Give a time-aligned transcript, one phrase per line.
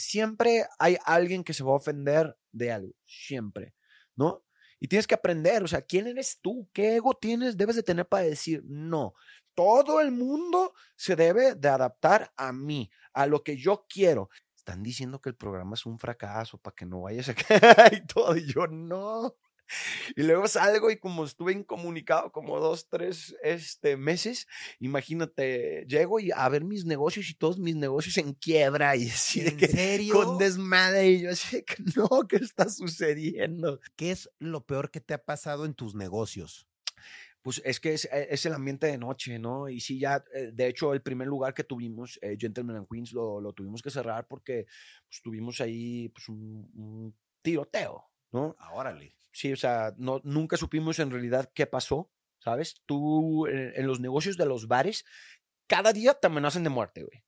[0.00, 3.74] siempre hay alguien que se va a ofender de algo, siempre,
[4.16, 4.42] ¿no?
[4.80, 6.68] Y tienes que aprender, o sea, ¿quién eres tú?
[6.72, 7.56] ¿Qué ego tienes?
[7.56, 9.14] Debes de tener para decir, no,
[9.54, 14.30] todo el mundo se debe de adaptar a mí, a lo que yo quiero.
[14.56, 17.34] Están diciendo que el programa es un fracaso para que no vayas a
[17.94, 18.36] y todo.
[18.36, 19.36] Y yo, no.
[20.16, 24.46] Y luego salgo y como estuve incomunicado como dos, tres este, meses,
[24.78, 29.40] imagínate, llego y a ver mis negocios y todos mis negocios en quiebra y así
[29.40, 30.14] de ¿En que serio?
[30.14, 33.80] con desmadre y yo así de que no, ¿qué está sucediendo?
[33.96, 36.66] ¿Qué es lo peor que te ha pasado en tus negocios?
[37.42, 39.68] Pues es que es, es el ambiente de noche, ¿no?
[39.68, 43.12] Y sí, ya, eh, de hecho, el primer lugar que tuvimos, eh, Gentleman and Queens,
[43.12, 44.66] lo, lo tuvimos que cerrar porque
[45.08, 48.54] pues, tuvimos ahí pues, un, un tiroteo, ¿no?
[48.58, 49.16] Ah, órale.
[49.32, 52.82] Sí, o sea, no, nunca supimos en realidad qué pasó, ¿sabes?
[52.86, 55.04] Tú, en, en los negocios de los bares,
[55.66, 57.22] cada día te amenazan de muerte, güey.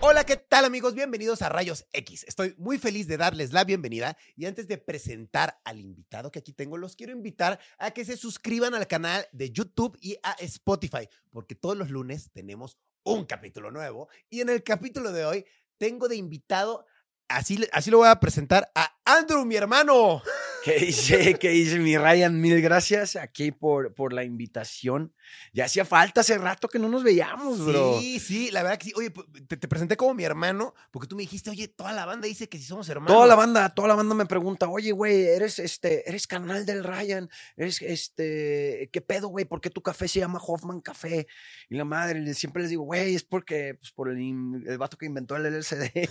[0.00, 0.94] Hola, ¿qué tal amigos?
[0.94, 2.24] Bienvenidos a Rayos X.
[2.28, 6.52] Estoy muy feliz de darles la bienvenida y antes de presentar al invitado que aquí
[6.52, 11.08] tengo, los quiero invitar a que se suscriban al canal de YouTube y a Spotify,
[11.30, 15.44] porque todos los lunes tenemos un capítulo nuevo y en el capítulo de hoy
[15.76, 16.86] tengo de invitado,
[17.28, 20.20] así, así lo voy a presentar, a Andrew, mi hermano.
[20.64, 22.40] ¿Qué dice, qué dice mi Ryan?
[22.40, 25.14] Mil gracias aquí por, por la invitación.
[25.52, 28.00] Ya hacía falta hace rato que no nos veíamos, bro.
[28.00, 28.92] Sí, sí, la verdad que sí.
[28.96, 29.12] Oye,
[29.46, 32.48] te, te presenté como mi hermano porque tú me dijiste, oye, toda la banda dice
[32.48, 33.14] que si somos hermanos.
[33.14, 36.82] Toda la banda, toda la banda me pregunta, oye, güey, eres este, eres canal del
[36.82, 39.44] Ryan, eres este, ¿qué pedo, güey?
[39.44, 41.28] ¿Por qué tu café se llama Hoffman Café?
[41.68, 44.18] Y la madre, siempre les digo, güey, es porque, pues, por el,
[44.66, 46.08] el vato que inventó el LCD.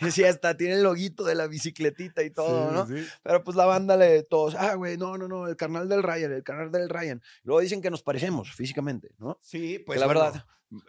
[0.00, 2.86] y sí, hasta tiene el loguito de la bicicletita y todo, ¿no?
[2.86, 3.06] Sí.
[3.22, 6.32] Pero pues la banda le todos, ah, güey, no, no, no, el canal del Ryan,
[6.32, 7.22] el canal del Ryan.
[7.42, 9.38] Luego dicen que nos parecemos físicamente, ¿no?
[9.42, 10.44] Sí, Que pues la bueno, verdad,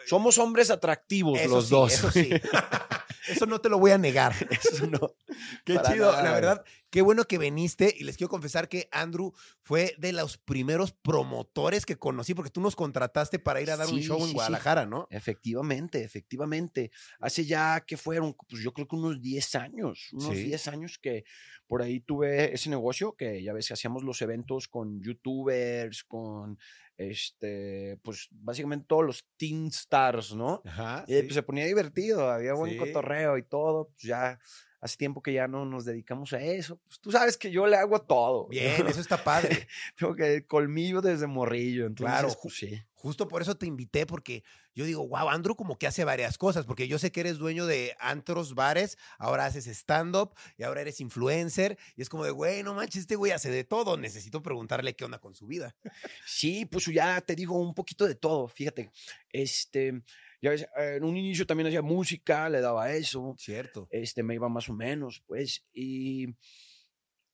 [0.05, 1.93] somos hombres atractivos eso los sí, dos.
[1.93, 2.29] Eso sí.
[3.29, 4.33] eso no te lo voy a negar.
[4.49, 5.15] Eso no.
[5.63, 6.65] Qué Para chido, nada, la verdad.
[6.91, 11.85] Qué bueno que viniste y les quiero confesar que Andrew fue de los primeros promotores
[11.85, 14.33] que conocí porque tú nos contrataste para ir a dar un show en sí.
[14.33, 15.07] Guadalajara, ¿no?
[15.11, 16.89] Efectivamente, efectivamente.
[17.19, 20.43] Hace ya que fueron, pues yo creo que unos 10 años, unos Sí.
[20.45, 21.25] 10 años que
[21.67, 26.57] por ahí tuve ese negocio, que ya ves que hacíamos los eventos con youtubers, con
[26.97, 30.61] este, pues básicamente todos los teen stars, ¿no?
[30.65, 31.05] Ajá.
[31.07, 34.39] Y pues se ponía divertido, había buen cotorreo y todo, pues ya
[34.81, 36.79] hace tiempo que ya no nos dedicamos a eso.
[36.87, 38.47] Pues tú sabes que yo le hago todo.
[38.47, 39.67] Bien, eso está padre.
[39.97, 42.81] Tengo que colmillo desde morrillo, entonces, Claro, pues, sí.
[42.93, 44.43] Justo por eso te invité, porque
[44.75, 47.65] yo digo, wow, Andrew como que hace varias cosas, porque yo sé que eres dueño
[47.65, 52.61] de antros, bares, ahora haces stand-up y ahora eres influencer, y es como de, güey,
[52.61, 55.77] no manches, este güey hace de todo, necesito preguntarle qué onda con su vida.
[56.25, 58.91] Sí, pues ya te digo un poquito de todo, fíjate.
[59.31, 60.01] Este,
[60.41, 63.87] ya ves, eh, en un inicio también hacía música, le daba eso, Cierto.
[63.91, 66.35] este, me iba más o menos, pues, y,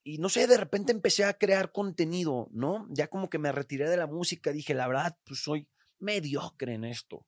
[0.03, 2.87] y no sé, de repente empecé a crear contenido, ¿no?
[2.89, 5.67] Ya como que me retiré de la música, dije, la verdad, pues soy
[5.99, 7.25] mediocre en esto,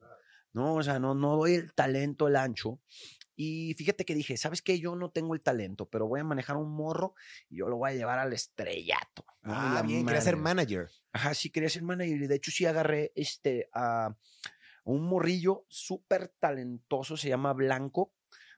[0.54, 0.76] ¿no?
[0.76, 2.80] O sea, no, no doy el talento, el ancho.
[3.40, 4.80] Y fíjate que dije, ¿sabes qué?
[4.80, 7.14] Yo no tengo el talento, pero voy a manejar un morro
[7.50, 9.26] y yo lo voy a llevar al estrellato.
[9.44, 9.54] ¿no?
[9.54, 10.90] Ah, bien, quería ser manager.
[11.12, 12.20] Ajá, sí quería ser manager.
[12.24, 14.16] y De hecho, sí agarré este, a
[14.94, 18.14] un morrillo súper talentoso, se llama Blanco,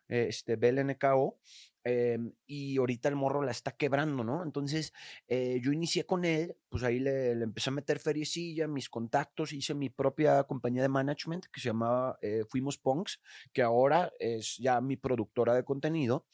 [0.07, 1.39] este, BLNKO,
[1.83, 4.43] em, y ahorita el morro la está quebrando, ¿no?
[4.43, 4.93] Entonces,
[5.27, 9.53] eh, yo inicié con él, pues ahí le, le empecé a meter feriecilla, mis contactos,
[9.53, 13.19] hice mi propia compañía de management que se llamaba eh, Fuimos Punks,
[13.53, 16.27] que ahora es ya mi productora de contenido.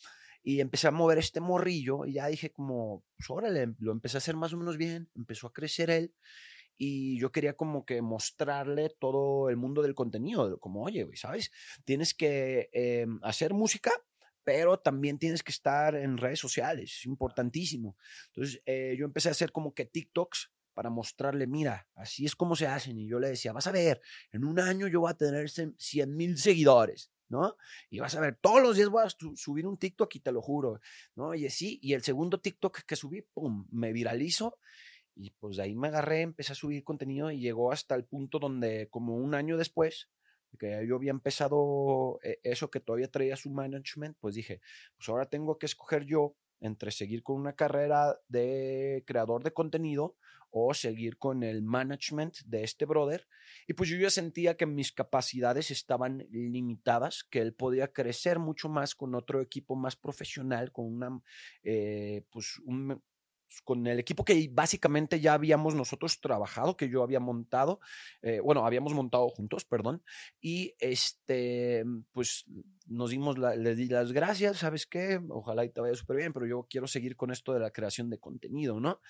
[0.44, 4.20] Y empecé a mover este morrillo y ya dije como, pues órale, lo empecé a
[4.20, 6.14] hacer más o menos bien, empezó a crecer él
[6.78, 11.52] y yo quería como que mostrarle todo el mundo del contenido, como, oye, güey, ¿sabes?
[11.86, 13.92] Tienes que eh, hacer música,
[14.44, 17.98] pero también tienes que estar en redes sociales, es importantísimo.
[18.28, 22.56] Entonces eh, yo empecé a hacer como que TikToks para mostrarle, mira, así es como
[22.56, 23.00] se hacen.
[23.00, 26.16] Y yo le decía, vas a ver, en un año yo voy a tener 100
[26.16, 27.12] mil seguidores.
[27.28, 27.58] ¿no?
[27.90, 30.32] Y vas a ver, todos los días voy a su- subir un TikTok y te
[30.32, 30.80] lo juro,
[31.16, 31.34] ¿no?
[31.34, 34.60] Y así, y el segundo TikTok que subí, pum, me viralizo
[35.16, 38.40] y pues de ahí me agarré, empecé a subir contenido y llegó hasta el punto
[38.40, 40.10] donde como un año después,
[40.58, 44.62] que yo había empezado eh, eso que todavía traía su management, pues dije,
[44.98, 50.16] pues ahora tengo que escoger yo entre seguir con una carrera de creador de contenido
[50.50, 53.28] o seguir con el management de este brother.
[53.68, 58.70] Y pues yo ya sentía que mis capacidades estaban limitadas, que él podía crecer mucho
[58.70, 61.22] más con otro equipo más profesional, con una,
[61.64, 63.04] eh, pues un,
[63.64, 67.80] con el equipo que básicamente ya habíamos nosotros trabajado, que yo había montado,
[68.22, 70.04] eh, bueno, habíamos montado juntos, perdón,
[70.42, 72.46] y este, pues
[72.88, 75.20] nos dimos, la, di las gracias, ¿sabes qué?
[75.30, 78.10] Ojalá y te vaya súper bien, pero yo quiero seguir con esto de la creación
[78.10, 79.02] de contenido, ¿no?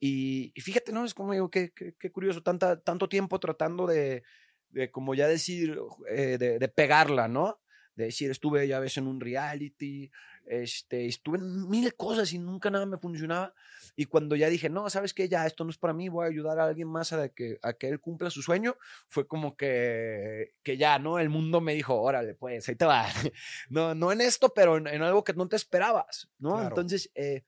[0.00, 1.04] Y, fíjate, ¿no?
[1.04, 4.22] Es como digo, qué, qué, curioso, tanta, tanto tiempo tratando de,
[4.70, 5.76] de como ya decir,
[6.08, 7.58] eh, de, de pegarla, ¿no?
[7.98, 10.08] de decir, estuve ya ves en un reality,
[10.48, 13.54] este, estuve en mil cosas y nunca nada me funcionaba.
[13.96, 16.28] Y cuando ya dije, no, sabes que ya esto no es para mí, voy a
[16.28, 18.76] ayudar a alguien más a que, a que él cumpla su sueño,
[19.08, 21.18] fue como que, que ya, ¿no?
[21.18, 23.06] El mundo me dijo, órale, pues ahí te va.
[23.70, 26.62] No, no en esto, pero en, algo que no te esperabas, ¿no?
[26.62, 27.44] Entonces, eh,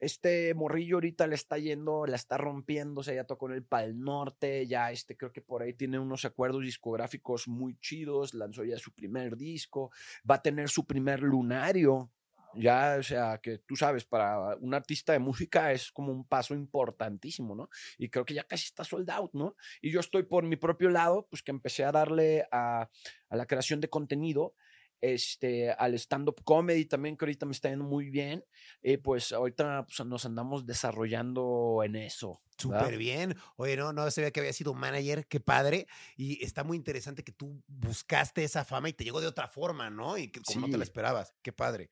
[0.00, 4.00] este morrillo ahorita le está yendo, la está rompiendo, se ya tocó en el Pal
[4.00, 8.78] Norte, ya este creo que por ahí tiene unos acuerdos discográficos muy chidos, lanzó ya
[8.78, 9.90] su primer disco,
[10.28, 12.10] va a tener su primer lunario.
[12.54, 16.54] Ya, o sea, que tú sabes, para un artista de música es como un paso
[16.54, 17.68] importantísimo, ¿no?
[17.98, 19.56] Y creo que ya casi está sold out, ¿no?
[19.80, 22.88] Y yo estoy por mi propio lado, pues que empecé a darle a,
[23.28, 24.54] a la creación de contenido
[25.00, 28.44] este, al stand-up comedy también, que ahorita me está yendo muy bien.
[28.82, 32.42] Eh, pues ahorita pues, nos andamos desarrollando en eso.
[32.58, 33.34] Súper bien.
[33.56, 35.86] Oye, no, no sabía que había sido manager, qué padre.
[36.16, 39.88] Y está muy interesante que tú buscaste esa fama y te llegó de otra forma,
[39.88, 40.18] ¿no?
[40.18, 41.34] Y que como no te la esperabas.
[41.42, 41.90] Qué padre.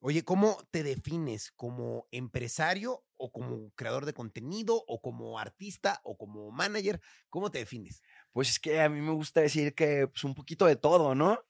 [0.00, 1.50] Oye, ¿cómo te defines?
[1.52, 7.00] ¿Como empresario o como creador de contenido o como artista o como manager?
[7.30, 8.02] ¿Cómo te defines?
[8.32, 11.40] Pues es que a mí me gusta decir que pues un poquito de todo, ¿no?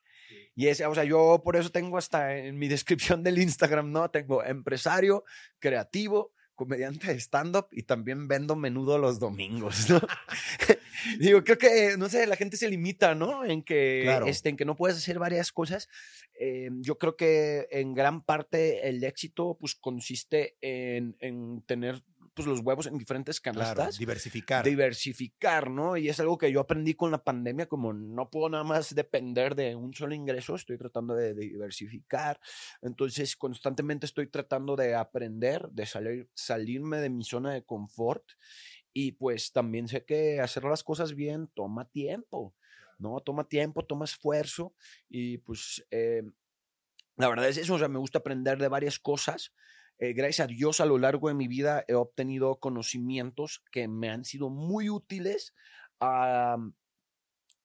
[0.54, 4.10] Y ese, o sea, yo por eso tengo hasta en mi descripción del Instagram, ¿no?
[4.10, 5.24] Tengo empresario,
[5.58, 10.00] creativo, comediante de stand-up y también vendo menudo los domingos, ¿no?
[11.18, 13.44] Digo, creo que, no sé, la gente se limita, ¿no?
[13.44, 15.88] En que, este, en que no puedes hacer varias cosas.
[16.38, 22.02] Eh, yo creo que en gran parte el éxito, pues, consiste en, en tener
[22.38, 23.98] pues, los huevos en diferentes canastas.
[23.98, 24.64] diversificar.
[24.64, 25.96] Diversificar, ¿no?
[25.96, 29.56] Y es algo que yo aprendí con la pandemia, como no puedo nada más depender
[29.56, 32.38] de un solo ingreso, estoy tratando de, diversificar.
[32.80, 38.22] Entonces, constantemente estoy tratando de aprender, de salir, salirme de mi zona de confort.
[38.98, 42.56] Y pues también sé que hacer las cosas bien toma tiempo,
[42.98, 43.20] ¿no?
[43.20, 44.74] Toma tiempo, toma esfuerzo.
[45.08, 46.22] Y pues eh,
[47.16, 49.52] la verdad es eso, o sea, me gusta aprender de varias cosas
[50.00, 54.10] eh, gracias a Dios a lo largo de mi vida he obtenido conocimientos que me
[54.10, 55.54] han sido muy útiles
[55.98, 56.56] a,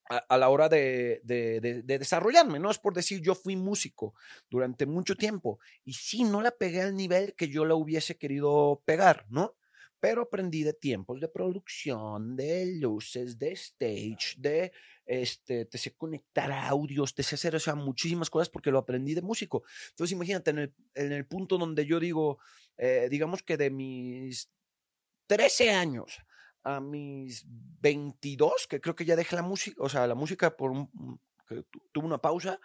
[0.09, 2.71] a, la hora de, de, desarrollarme, ¿no?
[2.71, 4.15] Es por decir, yo fui músico
[4.50, 8.81] durante mucho tiempo y sí, no la pegué al nivel que yo la hubiese querido
[8.85, 9.56] pegar, ¿no?
[10.03, 14.73] Pero aprendí de tiempos de producción, de luces, de stage, de
[15.05, 18.79] este, te sé conectar a audios, te sé hacer o sea, muchísimas cosas porque lo
[18.79, 19.63] aprendí de músico.
[19.91, 22.39] Entonces imagínate en el, en el punto donde yo digo,
[22.75, 24.51] eh, digamos que de mis
[25.27, 26.19] 13 años
[26.63, 30.89] a mis 22, que creo que ya dejé la música, o sea, la música por
[31.47, 31.63] que
[31.94, 32.59] tuve una pausa,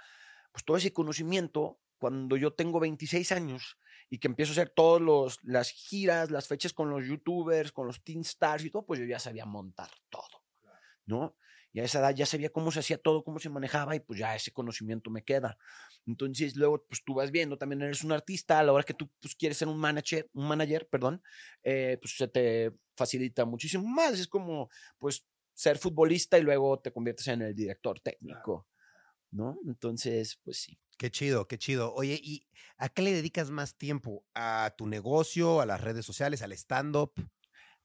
[0.50, 3.78] pues todo ese conocimiento, cuando yo tengo 26 años
[4.10, 8.02] y que empiezo a hacer todas las giras, las fechas con los youtubers, con los
[8.02, 10.44] teen stars y todo, pues yo ya sabía montar todo,
[11.06, 11.36] ¿no?
[11.72, 14.18] Y a esa edad ya sabía cómo se hacía todo, cómo se manejaba y pues
[14.18, 15.58] ya ese conocimiento me queda.
[16.06, 19.10] Entonces luego pues tú vas viendo, también eres un artista, a la hora que tú
[19.20, 21.22] pues, quieres ser un manager, un manager, perdón,
[21.62, 24.18] eh, pues se te facilita muchísimo más.
[24.18, 28.66] Es como pues ser futbolista y luego te conviertes en el director técnico,
[29.32, 29.58] ¿no?
[29.66, 30.78] Entonces, pues sí.
[30.98, 31.94] Qué chido, qué chido.
[31.94, 34.24] Oye, ¿y a qué le dedicas más tiempo?
[34.34, 37.12] ¿A tu negocio, a las redes sociales, al stand-up?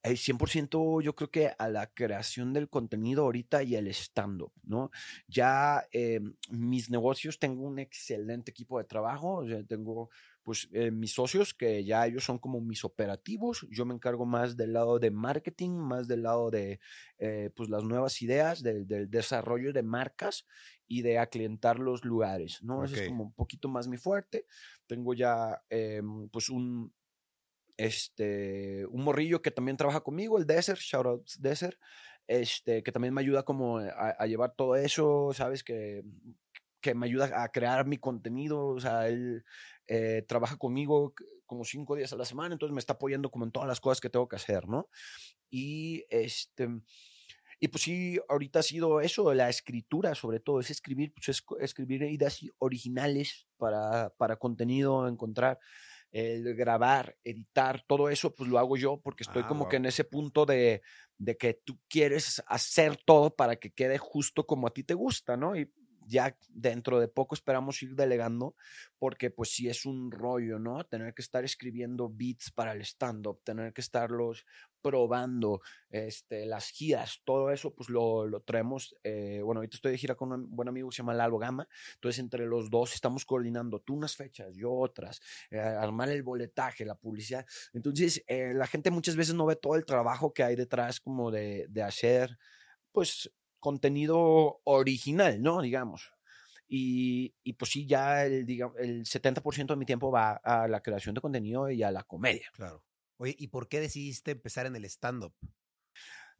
[0.04, 4.92] 100% yo creo que a la creación del contenido ahorita y el stand-up, ¿no?
[5.28, 10.10] Ya eh, mis negocios, tengo un excelente equipo de trabajo, tengo
[10.44, 14.58] pues eh, mis socios que ya ellos son como mis operativos, yo me encargo más
[14.58, 16.82] del lado de marketing, más del lado de
[17.18, 20.46] eh, pues las nuevas ideas, del, desarrollo de marcas
[20.88, 22.84] y de aclientar los lugares, ¿no?
[22.84, 24.46] Eso es como un poquito más mi fuerte.
[24.88, 26.94] Tengo ya em, pues un,
[27.78, 31.78] este, un morrillo que también trabaja conmigo, el Desert, shout out Desert,
[32.28, 35.64] este, que también me ayuda como a, llevar todo eso, ¿sabes?
[35.64, 36.04] Que,
[36.82, 39.44] que me ayuda a crear mi contenido, o sea, él
[39.88, 41.14] eh, trabaja conmigo
[41.46, 44.02] como cinco días a la semana, entonces me está apoyando como en todas las cosas
[44.02, 44.90] que tengo que hacer, ¿no?
[45.50, 46.70] Y este...
[47.64, 51.46] Y pues sí, ahorita ha sido eso, la escritura sobre todo, es escribir, pues es
[51.62, 55.60] escribir ideas originales para, para contenido, encontrar
[56.12, 59.86] el grabar, editar, todo eso, pues lo hago yo porque estoy ah, como que en
[59.86, 60.82] ese punto de,
[61.18, 65.38] de, que tú quieres hacer todo para que quede justo como a ti te gusta,
[65.38, 65.56] ¿no?
[65.56, 65.72] Y
[66.08, 68.56] ya dentro de poco esperamos ir delegando,
[68.98, 70.84] porque pues sí es un rollo, ¿no?
[70.86, 74.46] Tener que estar escribiendo beats para el stand-up, tener que estarlos
[74.84, 79.98] probando, este, las giras, todo eso pues lo, lo traemos, eh, bueno, ahorita estoy de
[79.98, 83.24] gira con un buen amigo que se llama Lalo Gama, entonces entre los dos estamos
[83.26, 88.68] coordinando tú unas fechas, yo otras, eh, armar el boletaje, la publicidad, entonces eh, la
[88.68, 92.38] gente muchas veces no ve todo el trabajo que hay detrás como de, de hacer,
[92.92, 93.32] pues
[93.64, 95.62] contenido original, ¿no?
[95.62, 96.12] Digamos.
[96.68, 100.82] Y, y, pues sí, ya el, digamos, el 70% de mi tiempo va a la
[100.82, 102.50] creación de contenido y a la comedia.
[102.54, 102.84] Claro.
[103.18, 105.34] Oye, ¿y por qué decidiste empezar en el stand-up?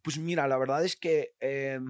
[0.02, 1.80] Pues mira, la verdad es que eh,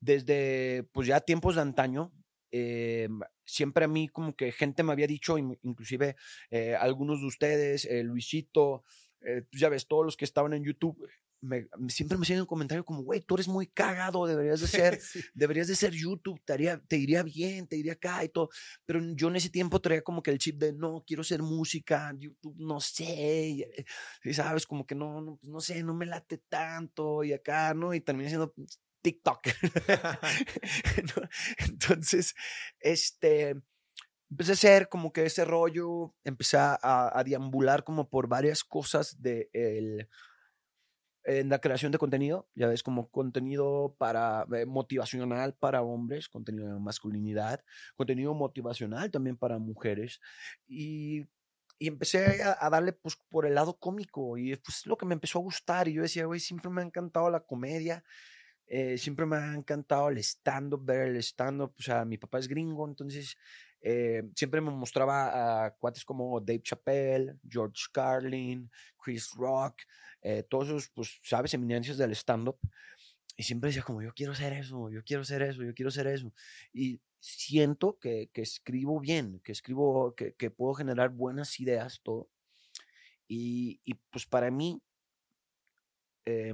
[0.00, 2.12] desde pues ya tiempos de antaño,
[2.50, 3.08] eh,
[3.44, 6.16] siempre a mí como que gente me había dicho, inclusive
[6.50, 8.82] eh, algunos de ustedes, eh, Luisito,
[9.52, 11.08] ya ves, todos los que estaban en YouTube,
[11.42, 15.00] me, siempre me hacían un comentario como, güey, tú eres muy cagado, deberías de ser,
[15.00, 15.20] sí.
[15.34, 18.48] deberías de ser YouTube, te, haría, te iría bien, te iría acá y todo.
[18.86, 22.14] Pero yo en ese tiempo traía como que el chip de, no, quiero ser música,
[22.16, 23.64] YouTube, no sé, y,
[24.24, 27.92] y sabes, como que no, no, no sé, no me late tanto y acá, ¿no?
[27.92, 28.54] Y terminé siendo
[29.02, 29.40] TikTok.
[31.58, 32.34] Entonces,
[32.78, 33.56] este,
[34.30, 39.20] empecé a hacer como que ese rollo, empecé a, a deambular como por varias cosas
[39.20, 40.08] de el
[41.24, 46.72] en la creación de contenido, ya ves, como contenido para eh, motivacional para hombres, contenido
[46.72, 47.64] de masculinidad,
[47.96, 50.20] contenido motivacional también para mujeres.
[50.66, 51.28] Y,
[51.78, 55.14] y empecé a, a, darle pues por el lado cómico y pues lo que me
[55.14, 55.88] empezó a gustar.
[55.88, 58.04] Y yo decía, güey, siempre me ha encantado la comedia.
[58.66, 61.74] Eh, siempre me ha encantado el stand-up, ver el stand-up.
[61.78, 63.36] O sea, mi papá es gringo, entonces
[63.82, 69.82] eh, siempre me mostraba a cuates como Dave Chappelle, George Carlin, Chris Rock,
[70.22, 72.58] eh, todos esos, pues, sabes, eminencias del stand-up.
[73.36, 76.06] Y siempre decía como, yo quiero hacer eso, yo quiero hacer eso, yo quiero hacer
[76.06, 76.32] eso.
[76.72, 82.28] Y siento que, que escribo bien, que escribo, que, que, puedo generar buenas ideas, todo.
[83.26, 84.80] Y, y pues para mí,
[86.24, 86.52] eh,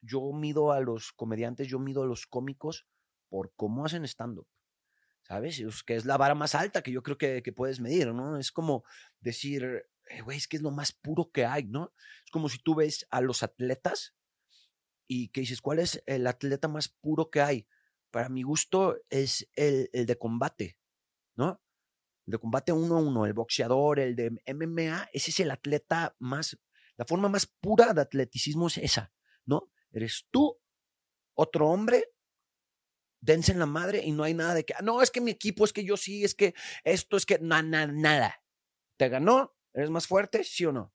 [0.00, 2.86] yo mido a los comediantes, yo mido a los cómicos
[3.28, 4.46] por cómo hacen stand-up.
[5.32, 5.60] ¿Sabes?
[5.60, 8.36] Es que es la vara más alta que yo creo que, puedes medir, ¿no?
[8.36, 8.84] Es como
[9.18, 9.86] decir,
[10.24, 11.94] güey, es que es lo más puro que hay, ¿no?
[12.22, 14.14] Es como si tú ves a los atletas
[15.06, 17.66] y que dices, ¿cuál es el atleta más puro que hay?
[18.10, 20.76] Para mi gusto es el, el de combate,
[21.34, 21.62] ¿no?
[22.26, 26.14] El de combate uno a uno, el boxeador, el de MMA, ese es el atleta
[26.18, 26.58] más,
[26.98, 29.14] la forma más pura de atleticismo es esa,
[29.46, 29.72] ¿no?
[29.92, 30.60] Eres tú,
[31.32, 32.11] otro hombre,
[33.22, 35.64] dense en la madre y no hay nada de que, no, es que mi equipo,
[35.64, 38.42] es que yo sí, es que esto, es que nada, nada, nada.
[38.98, 40.44] Te ganó, ¿Eres más fuerte?
[40.44, 40.92] ¿Sí o no?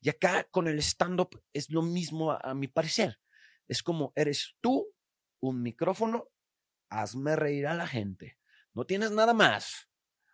[0.00, 3.20] Y acá con el stand-up es lo mismo a, a, mi parecer.
[3.68, 4.92] Es como, eres tú,
[5.40, 6.30] un micrófono,
[6.88, 8.38] hazme reír a la gente.
[8.72, 9.88] No tienes nada más.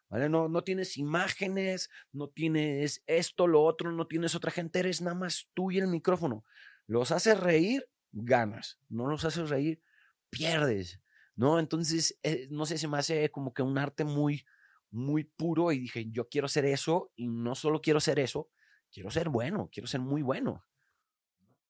[0.08, 0.28] ¿Vale?
[0.28, 5.14] No, no tienes imágenes, no tienes esto, lo otro, no tienes otra gente, eres nada
[5.14, 6.44] más tú y el micrófono.
[6.86, 8.80] Los haces reír, ganas.
[8.88, 9.80] No los haces reír,
[10.28, 11.00] pierdes.
[11.36, 11.58] ¿No?
[11.58, 14.44] Entonces, eh, no sé, se me hace como que un arte muy,
[14.90, 18.50] muy puro y dije, yo quiero ser eso y no solo quiero ser eso,
[18.92, 20.64] quiero ser bueno, quiero ser muy bueno.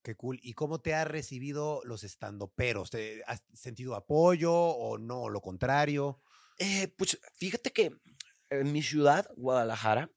[0.03, 0.41] Qué cool.
[0.43, 2.91] ¿Y cómo te ha recibido los estandoperos?
[2.91, 6.23] ¿Te has sentido apoyo o no, lo contrario?
[6.59, 7.93] Eh, pues fíjate que
[8.49, 10.11] en mi ciudad, Guadalajara,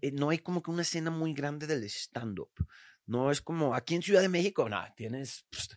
[0.00, 2.52] eh, no hay como que una escena muy grande del stand-up.
[3.06, 5.70] No es como aquí en Ciudad de México, no, tienes pues,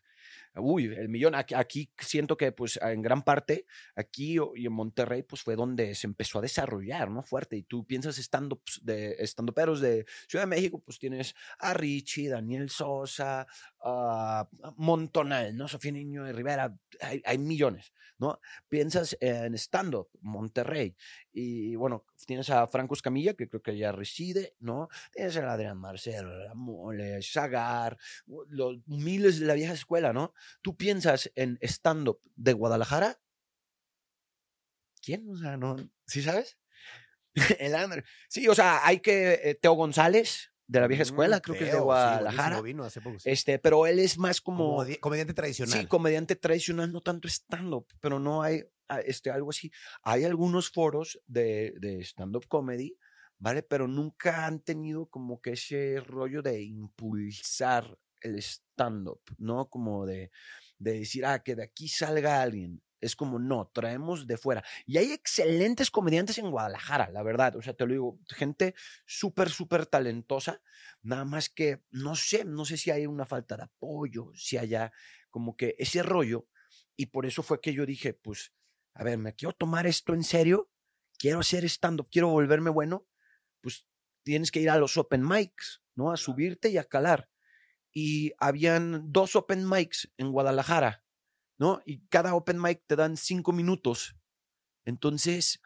[0.55, 3.65] uy, el millón, aquí, aquí, siento que pues en gran parte,
[3.96, 7.24] aquí y en Monterrey, pues fue donde se empezó a desarrollar, ¿no?
[7.24, 7.58] Fuerte.
[7.58, 11.74] Y tú piensas estando, pues, de, estando peros de Ciudad de México, pues tienes a
[11.74, 13.48] Richie, Daniel Sosa,
[13.84, 14.46] uh,
[14.78, 15.68] Montonal, ¿no?
[15.68, 18.40] Sofía Niño de Rivera, hay, millones, ¿no?
[18.70, 20.96] Piensas en stand-up, Monterrey,
[21.32, 24.90] y bueno, tienes a Franco Escamilla, que creo que ya reside, ¿no?
[25.12, 27.98] Tienes a Adrián Marcelo, Mole, Sagar,
[28.50, 30.34] los miles de la vieja escuela, ¿no?
[30.62, 33.20] Tú piensas en stand-up de Guadalajara,
[35.02, 35.30] ¿quién?
[35.30, 36.58] O sea, no, ¿sí sabes?
[37.60, 38.04] El André.
[38.28, 41.60] Sí, o sea, hay que, eh, Teo González, de la vieja escuela, mm, creo Teo,
[41.60, 42.56] que es de Guadalajara.
[42.56, 43.30] Sí, vino hace poco, sí.
[43.30, 45.82] Este, pero él es más como, como comediante tradicional.
[45.82, 48.63] Sí, comediante tradicional, no tanto stand-up, pero no hay
[49.06, 49.70] este, algo así.
[50.01, 52.98] Hay algunos foros de, de stand-up comedy,
[53.38, 53.63] ¿vale?
[53.63, 59.68] Pero nunca han tenido como que ese rollo de impulsar el stand-up, ¿no?
[59.68, 60.32] Como de,
[60.80, 62.82] de decir, ah, que de aquí salga alguien.
[63.01, 64.63] Es como, no, traemos de fuera.
[64.86, 67.55] Y hay excelentes comediantes en Guadalajara, la verdad.
[67.55, 70.62] O sea, te lo digo, gente súper, súper talentosa.
[71.01, 74.93] Nada más que, no sé, no sé si hay una falta de apoyo, si haya
[75.31, 76.48] como que ese rollo.
[76.96, 78.53] Y por eso fue que yo dije, pues,
[78.93, 80.70] a ver, me quiero tomar esto en serio,
[81.17, 83.08] quiero hacer stand-up, quiero volverme bueno,
[83.62, 83.88] pues
[84.24, 86.12] tienes que ir a los open mics, ¿no?
[86.12, 87.29] A subirte y a calar.
[87.93, 91.03] Y habían dos open mics en Guadalajara,
[91.86, 94.15] Y cada open mic te dan cinco minutos.
[94.86, 95.62] Entonces,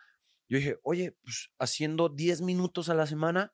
[0.49, 3.53] yo dije, oye, pues haciendo 10 minutos a la semana,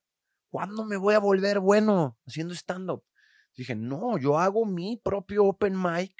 [0.49, 3.03] ¿cuándo me voy a volver bueno haciendo stand-up?
[3.55, 6.15] Dije, no, yo hago mi propio open mic,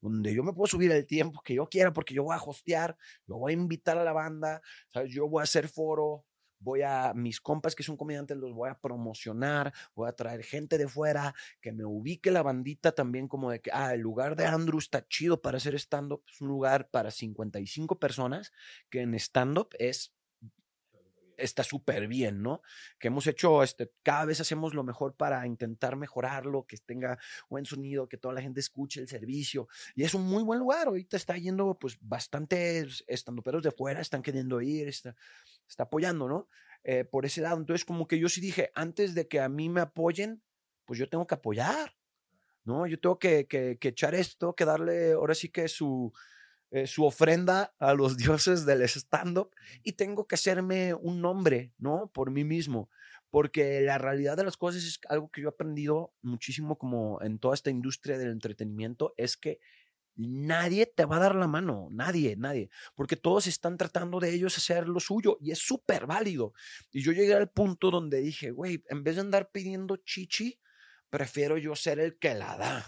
[0.00, 2.96] donde yo me puedo subir el tiempo que yo quiera, porque yo voy a hostear,
[3.26, 4.60] yo voy a invitar a la banda,
[5.08, 6.24] yo voy a hacer foro,
[6.64, 10.78] voy a mis compas que son comediantes, los voy a promocionar, voy a traer gente
[10.78, 14.46] de fuera, que me ubique la bandita también como de que, ah, el lugar de
[14.46, 18.52] Andrew está chido para hacer stand-up, es un lugar para 55 personas,
[18.90, 20.14] que en stand-up es
[21.36, 22.62] está súper bien, ¿no?
[22.98, 27.18] Que hemos hecho, este, cada vez hacemos lo mejor para intentar mejorarlo, que tenga
[27.48, 29.68] buen sonido, que toda la gente escuche el servicio.
[29.94, 30.88] Y es un muy buen lugar.
[30.88, 35.14] Ahorita está yendo, pues, bastantes estandoperos de fuera, están queriendo ir, está,
[35.68, 36.48] está apoyando, ¿no?
[36.82, 37.58] Eh, por ese lado.
[37.58, 40.42] Entonces, como que yo sí dije, antes de que a mí me apoyen,
[40.84, 41.96] pues yo tengo que apoyar,
[42.64, 42.86] ¿no?
[42.86, 46.12] Yo tengo que, que, que echar esto, que darle ahora sí que su,
[46.74, 49.54] eh, su ofrenda a los dioses del stand-up
[49.84, 52.10] y tengo que hacerme un nombre, ¿no?
[52.12, 52.90] Por mí mismo.
[53.30, 57.38] Porque la realidad de las cosas es algo que yo he aprendido muchísimo como en
[57.38, 59.60] toda esta industria del entretenimiento, es que
[60.16, 64.56] nadie te va a dar la mano, nadie, nadie, porque todos están tratando de ellos
[64.56, 66.52] hacer lo suyo y es súper válido.
[66.92, 70.60] Y yo llegué al punto donde dije, güey, en vez de andar pidiendo chichi,
[71.10, 72.86] prefiero yo ser el que la da.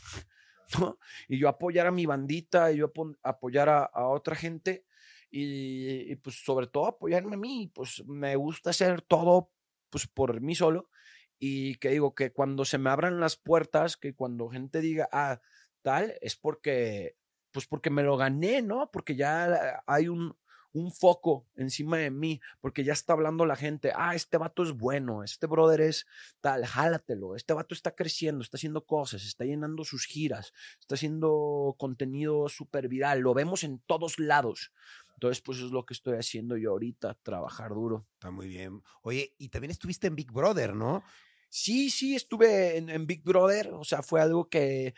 [1.28, 2.92] Y yo apoyar a mi bandita, y yo
[3.22, 4.84] apoyar a, otra gente
[5.30, 9.52] y, pues sobre todo apoyarme a mí, pues me gusta hacer todo
[9.90, 10.88] pues por mí solo
[11.38, 15.40] y que digo que cuando se me abran las puertas, que cuando gente diga, ah,
[15.86, 17.14] tal, es porque,
[17.52, 18.90] pues porque me lo gané, ¿no?
[18.90, 20.36] Porque ya hay un,
[20.72, 24.72] un foco encima de mí, porque ya está hablando la gente, ah, este vato es
[24.72, 26.08] bueno, este brother es
[26.40, 31.76] tal, jálatelo, este vato está creciendo, está haciendo cosas, está llenando sus giras, está haciendo
[31.78, 34.72] contenido súper viral, lo vemos en todos lados.
[35.14, 38.08] Entonces, pues es lo que estoy haciendo yo ahorita, trabajar duro.
[38.14, 38.82] Está muy bien.
[39.02, 41.04] Oye, y también estuviste en Big Brother, ¿no?
[41.48, 44.94] Sí, sí, estuve en Big Brother, o sea, fue algo que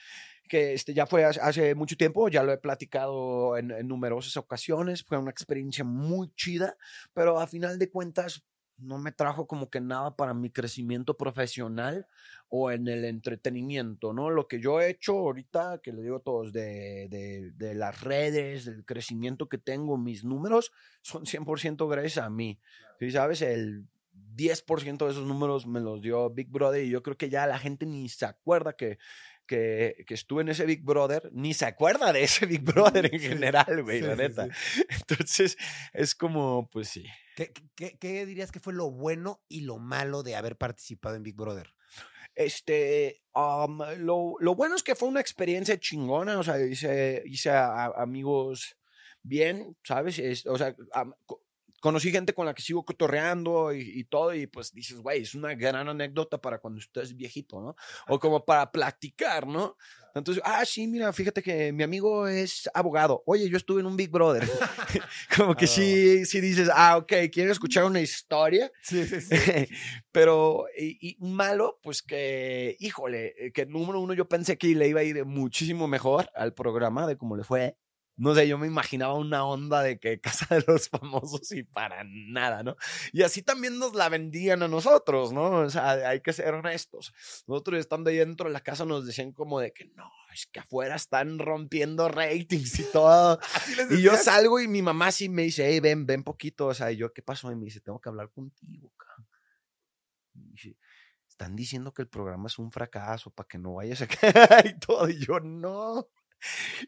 [0.49, 5.19] que este, ya fue hace mucho tiempo, ya lo he platicado en, numerosas ocasiones, fue
[5.19, 6.77] una experiencia muy chida,
[7.13, 8.45] pero a final de cuentas
[8.79, 12.07] no me trajo como que nada para mi crecimiento profesional
[12.49, 14.31] o en el entretenimiento, ¿no?
[14.31, 18.01] Lo que yo he hecho ahorita, que le digo a todos, de, de, de las
[18.01, 22.61] redes, del crecimiento que tengo, mis números, son 100% gracias a mí.
[23.01, 23.43] ¿Sí sabes?
[23.43, 23.87] El
[24.39, 27.59] 10% de esos números me los dio Big Brother y yo creo que ya la
[27.59, 28.99] gente ni se acuerda que
[29.49, 33.21] que, que, estuve en ese Big Brother, ni se acuerda de ese Big Brother en
[33.21, 34.47] general, güey, la neta.
[34.89, 35.57] Entonces,
[35.93, 37.05] es como, pues sí.
[37.35, 41.25] ¿Qué, ¿Qué, qué, dirías que fue lo bueno y lo malo de haber participado en
[41.25, 41.75] Big Brother?
[42.37, 48.77] Este, lo, lo, bueno es que fue una experiencia chingona, o sea, hice, hice amigos
[49.23, 50.47] bien, ¿sabes?
[50.47, 50.77] o sea,
[51.81, 55.55] conocí gente con la que sigo cotorreando y, todo, y pues dices, güey, es una
[55.55, 57.77] gran anécdota para cuando estés viejito, ¿no?
[58.09, 59.77] O como para platicar, ¿no?
[60.15, 63.23] Entonces, ah, sí, mira, fíjate que mi amigo es abogado.
[63.27, 64.49] Oye, yo estuve en un Big Brother.
[65.37, 68.73] como que sí, sí dices, ah, ok, quiero escuchar una historia.
[68.83, 69.37] Sí, sí, sí.
[70.13, 75.01] Pero, y, y, malo, pues que, híjole, que número uno yo pensé que le iba
[75.01, 77.77] a ir muchísimo mejor al programa de cómo le fue
[78.19, 82.03] no sé, yo me imaginaba una onda de que Casa de los Famosos y para
[82.05, 82.77] nada, ¿no?
[83.13, 85.51] Y así también nos la vendían a nosotros, ¿no?
[85.61, 87.15] O sea, hay que ser honestos.
[87.47, 90.59] Nosotros estando ahí dentro de la casa nos decían como de que no, es que
[90.59, 93.39] afuera están rompiendo ratings y todo.
[93.91, 96.67] y yo salgo y mi mamá sí me dice, hey, ven, ven poquito.
[96.67, 97.53] O sea, y yo, ¿qué pasó?
[97.53, 99.29] Y me dice, tengo que hablar contigo, cabrón.
[100.35, 100.77] Y dice,
[101.29, 104.77] están diciendo que el programa es un fracaso para que no vayas a quedar y
[104.77, 105.09] todo.
[105.09, 106.09] Y yo, no.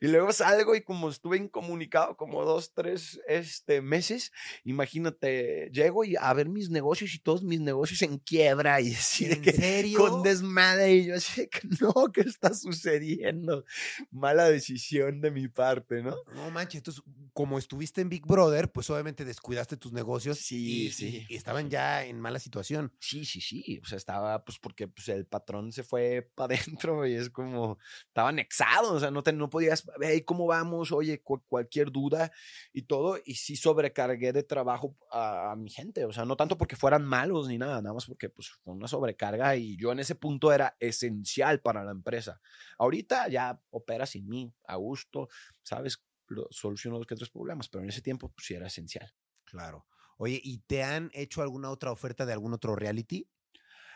[0.00, 4.32] Y luego salgo y como estuve incomunicado como dos, tres este, meses,
[4.64, 9.26] imagínate, llego y a ver mis negocios y todos mis negocios en quiebra y así
[9.26, 9.98] de que serio?
[9.98, 13.64] con desmadre y yo así de que no, ¿qué está sucediendo?
[14.10, 16.16] Mala decisión de mi parte, ¿no?
[16.34, 17.02] No manches, entonces
[17.40, 21.24] como estuviste en Big Brother, pues obviamente descuidaste tus negocios sí, y, sí.
[21.26, 22.92] Y, estaban ya en mala situación.
[23.00, 27.06] Sí, sí, sí, o sea, estaba pues porque pues el patrón se fue para adentro
[27.06, 30.92] y es como, estaba anexado, o sea, no, te, no podías, hey, ¿cómo vamos?
[30.92, 32.30] Oye, cualquier duda
[32.74, 33.18] y todo.
[33.24, 37.48] Y sí sobrecargué de trabajo a, mi gente, o sea, no tanto porque fueran malos
[37.48, 40.76] ni nada, nada más porque pues fue una sobrecarga y yo en ese punto era
[40.78, 42.38] esencial para la empresa.
[42.76, 45.30] Ahorita ya opera sin mí, a gusto,
[45.62, 46.02] ¿sabes?
[46.30, 49.10] Lo- soluciono los que otros problemas, pero en ese tiempo pues sí era esencial.
[49.44, 49.86] Claro.
[50.18, 53.28] Oye, ¿y te han hecho alguna otra oferta de algún otro reality?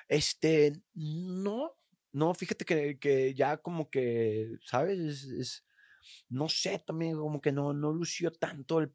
[0.09, 1.73] Este, no,
[2.13, 4.99] no, fíjate que, que ya como que, ¿sabes?
[4.99, 5.67] Es, es-
[6.29, 8.95] no sé, también como que no, no lució tanto el-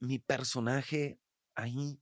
[0.00, 1.20] mi personaje
[1.54, 2.01] ahí.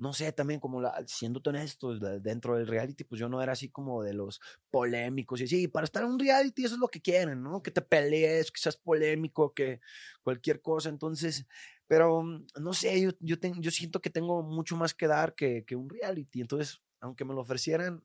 [0.00, 3.52] No sé, también como la, siendo honesto, de- dentro del reality, pues yo no era
[3.52, 6.88] así como de los polémicos y así, para estar en un reality eso es lo
[6.88, 7.62] que quieren, ¿no?
[7.62, 9.80] Que te pelees, que seas polémico, que
[10.22, 11.46] cualquier cosa, entonces,
[11.86, 15.64] pero mm, no sé, yo, yo, yo siento que tengo mucho más que dar que,
[15.66, 18.02] que un reality, entonces, aunque me lo ofrecieran,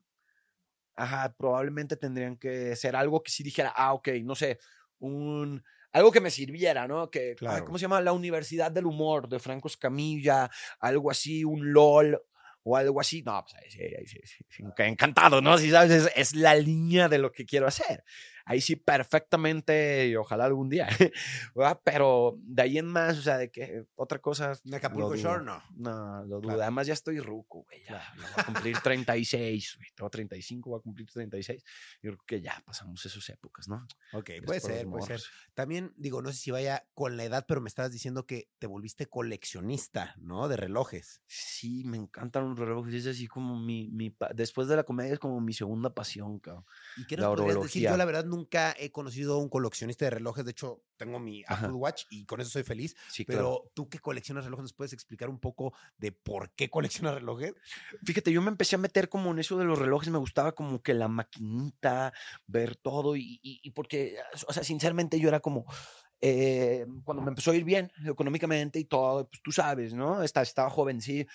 [0.95, 4.59] ajá, probablemente tendrían que ser algo que sí dijera, ah, ok, no sé,
[4.99, 5.63] un,
[5.95, 7.09] algo que me sirviera, ¿no?
[7.09, 7.61] Que, ay.
[7.65, 8.01] ¿cómo se llama?
[8.01, 12.21] La Universidad del Humor de Franco Escamilla, algo así, un LOL
[12.63, 13.21] o algo así.
[13.23, 15.57] No, pues sí, sí, enca- encantado, ¿no?
[15.57, 18.03] Si sabes, es, es la línea de lo que quiero hacer.
[18.47, 20.87] Ahí sí, perfectamente, y ojalá algún día,
[21.55, 21.81] ¿verdad?
[21.83, 24.53] Pero de ahí en más, o sea, de que otra cosa.
[24.63, 25.43] ¿En Acapulco Shore?
[25.43, 25.63] No.
[25.75, 26.41] No, lo dudo.
[26.41, 26.61] Claro.
[26.61, 27.83] Además, ya estoy ruco, güey.
[27.83, 29.89] Ya, ya voy a cumplir 36, güey.
[29.95, 31.63] Tengo 35, voy a cumplir 36.
[32.03, 33.87] Yo creo que ya pasamos esas épocas, ¿no?
[34.13, 35.21] Ok, Es puede ser, puede ser.
[35.55, 38.67] También, digo, no sé si vaya con la edad, pero me estabas diciendo que te
[38.67, 40.47] volviste coleccionista, ¿no?
[40.47, 41.23] De relojes.
[41.25, 42.93] Sí, me encantan los relojes.
[42.93, 46.65] Es así como mi, mi después de la comedia es como mi segunda pasión, cabrón.
[46.97, 47.83] ¿Y qué La nos podrías decir?
[47.83, 50.43] Yo la verdad nunca he conocido a un coleccionista de relojes.
[50.45, 51.65] De hecho, tengo mi Ajá.
[51.65, 52.95] Apple Watch y con eso soy feliz.
[53.09, 53.71] Sí, Pero claro.
[53.73, 57.53] tú que coleccionas relojes, ¿nos puedes explicar un poco de por qué coleccionas relojes?
[58.03, 60.81] Fíjate, yo me empecé a meter como en eso de los relojes, me gustaba como
[60.81, 62.13] que la maquinita,
[62.47, 64.17] ver todo y, y- y porque,
[64.47, 65.65] o sea, sinceramente yo era como,
[66.21, 70.23] eh, cuando me empezó a ir bien económicamente y todo, pues tú sabes, ¿no?
[70.23, 71.25] Estaba, estaba joven, sí,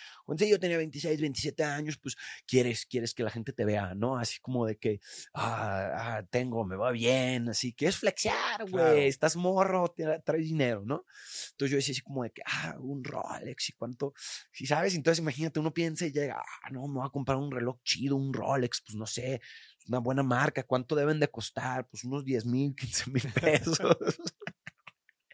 [0.48, 2.16] yo tenía 26, 27 años, pues
[2.46, 4.16] quieres, quieres que la gente te vea, ¿no?
[4.16, 5.00] Así como de que,
[5.34, 8.96] ah, ah, tengo, me va bien, así, quieres flexear, güey, Claro.
[8.98, 11.04] estás morro, traes dinero, ¿no?
[11.52, 14.14] Entonces yo decía así como de que, ah, un Rolex y cuánto,
[14.52, 17.50] si sabes, entonces imagínate, uno piensa y llega, ah, no, me voy a comprar un
[17.50, 19.40] reloj chido, un Rolex, pues no sé,
[19.88, 21.88] una buena marca, ¿cuánto deben de costar?
[21.88, 23.78] Pues unos 10 mil, 15 mil pesos.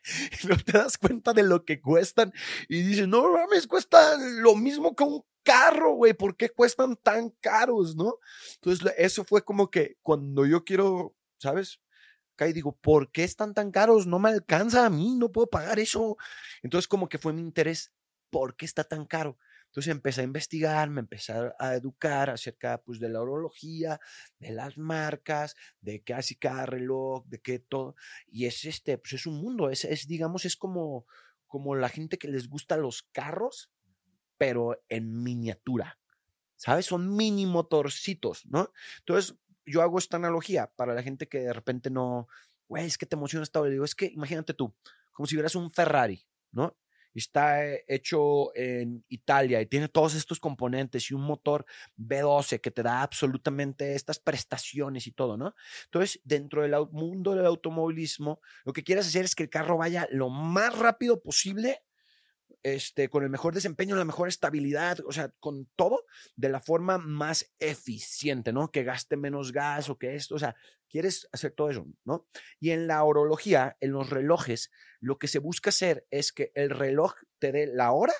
[0.42, 2.32] y no te das cuenta de lo que cuestan
[2.68, 7.30] y dices, no mames, cuestan lo mismo que un carro, güey, ¿por qué cuestan tan
[7.40, 8.18] caros, no?
[8.56, 11.80] Entonces eso fue como que cuando yo quiero, ¿sabes?
[12.34, 14.06] Acá y digo, ¿por qué están tan caros?
[14.06, 16.16] No me alcanza a mí, no puedo pagar eso.
[16.62, 17.92] Entonces como que fue mi interés,
[18.30, 19.38] ¿por qué está tan caro?
[19.76, 24.00] Entonces empecé a investigar, me empecé a- educar acerca pues, de la orología,
[24.38, 27.94] de las marcas, de hace cada reloj, de qué todo.
[28.26, 31.04] Y es este, pues es un mundo, es, es digamos, es como,
[31.46, 33.70] como la gente que les gusta los carros,
[34.38, 35.98] pero en miniatura.
[36.56, 36.86] ¿Sabes?
[36.86, 38.72] Son mini motorcitos, ¿no?
[39.00, 39.36] Entonces,
[39.66, 42.28] yo hago esta analogía para la gente que de repente no,
[42.68, 43.60] güey, es que te emociona esta.
[43.62, 44.74] Le digo, es que imagínate tú,
[45.12, 46.76] como si vieras un Ferrari, ¿no?
[47.20, 51.64] Está eh, hecho en Italia y tiene todos estos componentes y un motor
[51.98, 55.54] B12 que te da absolutamente estas prestaciones y todo, ¿no?
[55.84, 60.06] Entonces, dentro del mundo del automovilismo, lo que quieres hacer es que el carro vaya
[60.10, 61.82] lo más rápido posible,
[62.66, 66.98] este, con el mejor desempeño, la mejor estabilidad, o sea, con todo de la forma
[66.98, 68.72] más eficiente, ¿no?
[68.72, 70.56] Que gaste menos gas o que esto, o sea,
[70.88, 72.26] quieres hacer todo eso, ¿no?
[72.58, 76.70] Y en la orología, en los relojes, lo que se busca hacer es que el
[76.70, 78.14] reloj te dé la hora,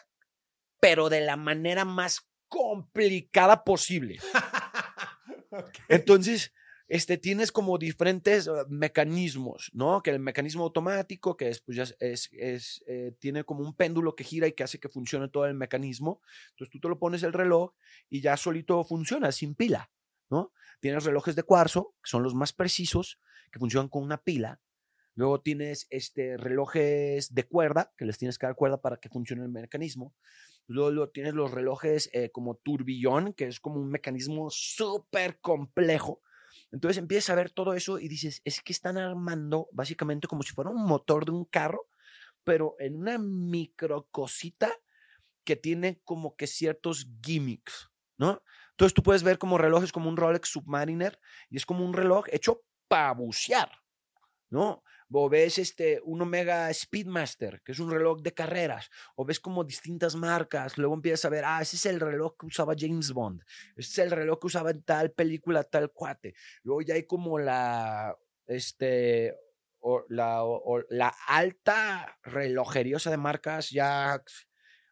[0.80, 4.20] pero de la manera más complicada posible.
[5.88, 6.52] Entonces,
[6.88, 10.02] este, tienes como diferentes eh, mecanismos, ¿no?
[10.02, 14.14] Que el mecanismo automático, que es, pues, ya es, es- eh, tiene como un péndulo
[14.14, 16.20] que gira y que hace que funcione todo el mecanismo.
[16.50, 17.72] Entonces tú te lo pones el reloj
[18.08, 19.90] y ya solito funciona, sin pila,
[20.30, 20.52] ¿no?
[20.80, 23.18] Tienes relojes de cuarzo, que son los más precisos,
[23.52, 24.60] que funcionan con una pila.
[25.14, 29.42] Luego tienes este, relojes de cuerda, que les tienes que dar cuerda para que funcione
[29.42, 30.14] el mecanismo.
[30.66, 36.20] Luego, luego tienes los relojes eh, como turbillón, que es como un mecanismo súper complejo.
[36.76, 40.52] Entonces empiezas a ver todo eso y dices, es que están armando básicamente como si
[40.52, 41.86] fuera un motor de un carro,
[42.44, 44.70] pero en una micro cosita
[45.42, 48.42] que tiene como que ciertos gimmicks, ¿no?
[48.72, 52.26] Entonces tú puedes ver como relojes como un Rolex Submariner y es como un reloj
[52.30, 53.72] hecho para bucear,
[54.50, 54.84] ¿no?
[55.12, 59.62] O ves este, un Omega Speedmaster, que es un reloj de carreras, o ves como
[59.64, 63.42] distintas marcas, luego empiezas a ver, ah, ese es el reloj que usaba James Bond,
[63.76, 66.34] ese es el reloj que usaba en tal película, tal cuate.
[66.64, 68.16] Luego ya hay como la,
[68.46, 69.34] este,
[69.78, 72.18] o la, o- la alta
[72.98, 74.22] sea, de marcas ya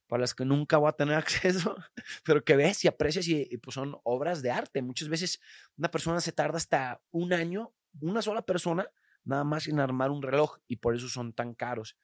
[0.06, 1.76] para las que nunca voy a tener acceso,
[2.24, 4.82] pero que ves y aprecias y, y, pues son obras de arte.
[4.82, 5.40] Muchas veces
[5.76, 8.88] una persona se tarda hasta un año, una sola persona,
[9.24, 11.96] nada más en armar un reloj y por eso son tan caros.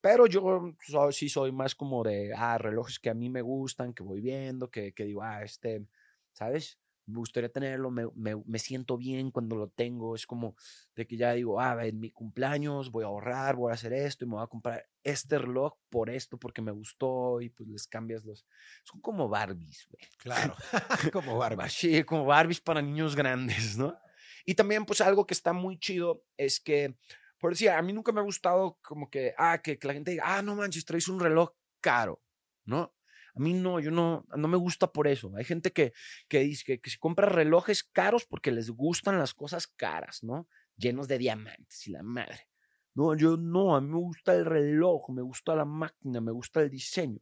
[0.00, 3.94] Pero yo so- sí soy más como de, ah, relojes que a mí me gustan,
[3.94, 5.86] que voy viendo, que, que digo, ah, este,
[6.32, 6.78] ¿sabes?
[7.04, 10.14] Me gustaría tenerlo, me, me, me siento bien cuando lo tengo.
[10.14, 10.54] Es como
[10.94, 14.24] de que ya digo, ah, en mi cumpleaños voy a ahorrar, voy a hacer esto
[14.24, 17.86] y me voy a comprar este reloj por esto, porque me gustó y pues les
[17.88, 18.46] cambias los...
[18.84, 20.08] Son como Barbies, güey.
[20.18, 20.54] Claro,
[21.12, 21.68] como Barbie.
[21.68, 23.96] Sí, como Barbies para niños grandes, ¿no?
[24.44, 26.96] Y también, pues, algo que está muy chido es que,
[27.38, 30.24] por decir, a mí nunca me ha gustado como que, ah, que, la gente diga,
[30.26, 31.50] ah, no manches, traes un reloj
[31.80, 32.22] caro,
[32.64, 32.94] ¿no?
[33.34, 35.32] A mí no, yo no, no me gusta por eso.
[35.36, 35.92] Hay gente que,
[36.28, 40.46] que dice que, que se compra relojes caros porque les gustan las cosas caras, ¿no?
[40.76, 42.48] Llenos de diamantes y la madre.
[42.94, 46.60] No, yo no, a mí me gusta el reloj, me gusta la máquina, me gusta
[46.60, 47.20] el diseño,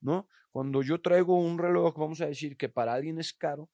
[0.00, 0.28] ¿no?
[0.50, 3.70] Cuando yo traigo un reloj, vamos a decir que para alguien es caro,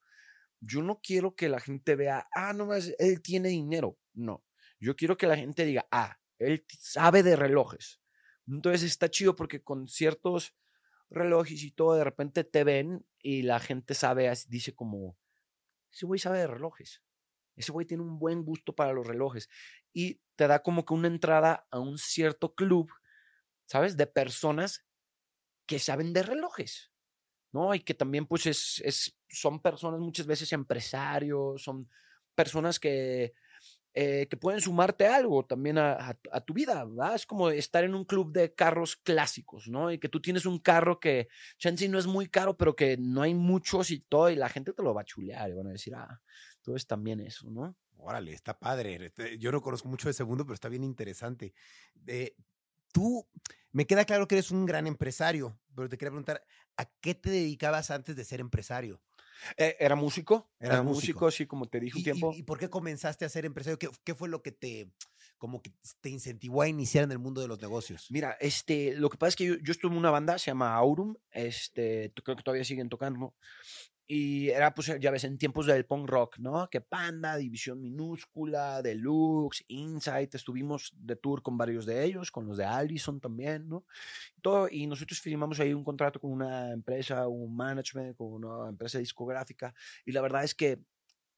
[0.61, 3.97] yo no quiero que la gente vea, ah, no más, él tiene dinero.
[4.13, 4.43] No,
[4.79, 8.01] yo quiero que la gente diga, ah, él sabe de relojes.
[8.47, 10.55] Entonces está chido porque con ciertos
[11.09, 15.17] relojes y todo, de repente te ven y la gente sabe, dice como,
[15.91, 17.03] ese güey sabe de relojes.
[17.55, 19.49] Ese güey tiene un buen gusto para los relojes.
[19.91, 22.89] Y te da como que una entrada a un cierto club,
[23.65, 23.97] ¿sabes?
[23.97, 24.85] De personas
[25.65, 26.91] que saben de relojes.
[27.51, 27.73] ¿No?
[27.75, 31.89] Y que también, pues, es, es, son personas muchas veces empresarios, son
[32.35, 33.33] personas que,
[33.93, 37.15] eh, que pueden sumarte algo también a, a- a tu vida, ¿verdad?
[37.15, 39.91] Es como estar en un club de carros clásicos, ¿no?
[39.91, 43.21] Y que tú tienes un carro que, chance no es muy caro, pero que no
[43.23, 45.71] hay muchos y todo, y la gente te lo va a chulear y van a
[45.71, 46.21] decir, ah,
[46.61, 47.75] tú es también eso, ¿no?
[47.97, 49.11] Órale, está padre.
[49.39, 51.53] Yo no conozco mucho de ese mundo, pero está bien interesante.
[52.07, 52.35] Eh,
[52.93, 53.27] tú,
[53.71, 56.45] me queda claro que eres un gran empresario, pero te quería preguntar,
[56.79, 59.01] ¿a qué te dedicabas antes de ser empresario?
[59.57, 60.83] Eh, era músico, era músico.
[60.83, 62.37] músico, sí, como te dije un ¿Y, tiempo.
[62.37, 63.79] y- y por qué comenzaste a ser empresario?
[63.79, 64.93] ¿Qué, qué fue lo que te,
[65.37, 68.11] como que te incentivó a iniciar en el mundo de los negocios?
[68.11, 70.73] Mira, este, lo que pasa es que yo, yo estuve en una banda, se llama
[70.75, 73.35] Aurum, este, creo que todavía siguen tocando,
[74.11, 76.67] y era, pues, ya ves, en tiempos del punk rock, ¿no?
[76.67, 82.57] Que Panda, División Minúscula, Deluxe, Insight, estuvimos de tour con varios de ellos, con los
[82.57, 83.85] de Allison también, ¿no?
[84.41, 88.97] Todo, y nosotros firmamos ahí un contrato con una empresa, un management, con una empresa
[88.97, 90.79] discográfica, y la verdad es que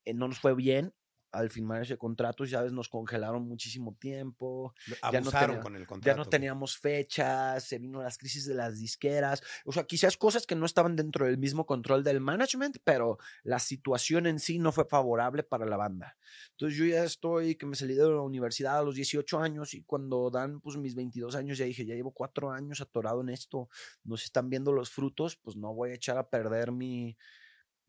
[0.06, 0.94] eh, no nos fue bien
[1.32, 5.82] al firmar ese contrato, ya ves, nos congelaron muchísimo tiempo, no Abusaron tenía- con el
[5.84, 6.18] ya contrato.
[6.18, 6.30] no güey.
[6.30, 10.66] teníamos fechas, se vino las crisis de las disqueras, o sea, quizás cosas que no
[10.66, 15.44] estaban dentro del mismo control del management, pero la situación en sí no fue favorable
[15.44, 16.18] para la banda.
[16.52, 19.84] Entonces yo ya estoy, que me salí de la universidad a los 18 años y
[19.84, 23.70] cuando dan pues mis 22 años ya dije, ya llevo cuatro años atorado en esto,
[24.04, 27.18] no se están viendo los frutos, pues no voy a echar a perder mi,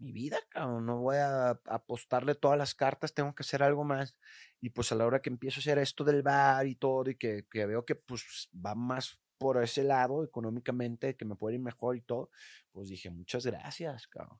[0.03, 4.17] mi vida, no voy a apostarle todas las cartas, tengo que hacer algo más.
[4.61, 7.17] Y pues a la hora que empiezo a hacer esto del bar y todo, y
[7.17, 11.61] que, que veo que pues va más por ese lado económicamente, que me puede ir
[11.61, 12.31] mejor y todo,
[12.71, 14.38] pues dije, muchas gracias, cabrón,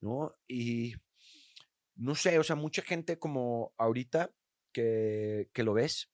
[0.00, 0.34] ¿no?
[0.48, 0.94] Y
[1.94, 4.32] no sé, o sea, mucha gente como ahorita
[4.72, 6.10] que, que lo ves,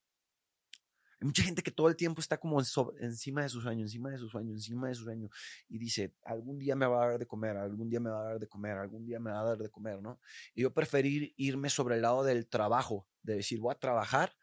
[1.19, 4.11] hay mucha gente que todo el tiempo está como sobre- encima de su sueño, encima
[4.11, 5.29] de su sueño, encima de su sueño,
[5.67, 8.23] y dice, algún día me va a dar de comer, algún día me va a
[8.23, 10.19] dar de comer, algún día me va a dar de comer, ¿no?
[10.53, 14.35] Y yo preferir irme sobre el lado del trabajo, de decir, voy a trabajar,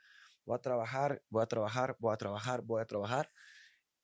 [0.45, 3.31] voy a trabajar, voy a trabajar, voy a trabajar, voy a trabajar,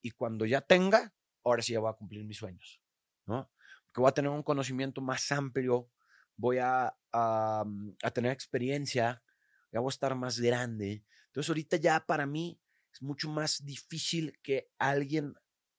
[0.03, 2.83] y cuando ya tenga, ahora sí ya voy a cumplir mis sueños,
[3.27, 3.51] ¿no?
[3.87, 5.91] Porque voy a tener un conocimiento más amplio,
[6.37, 7.65] voy a, a,
[8.03, 9.23] a tener experiencia,
[9.73, 11.05] ya voy a estar más grande.
[11.31, 12.61] Entonces ahorita ya para mí
[12.93, 15.35] es mucho más difícil que alguien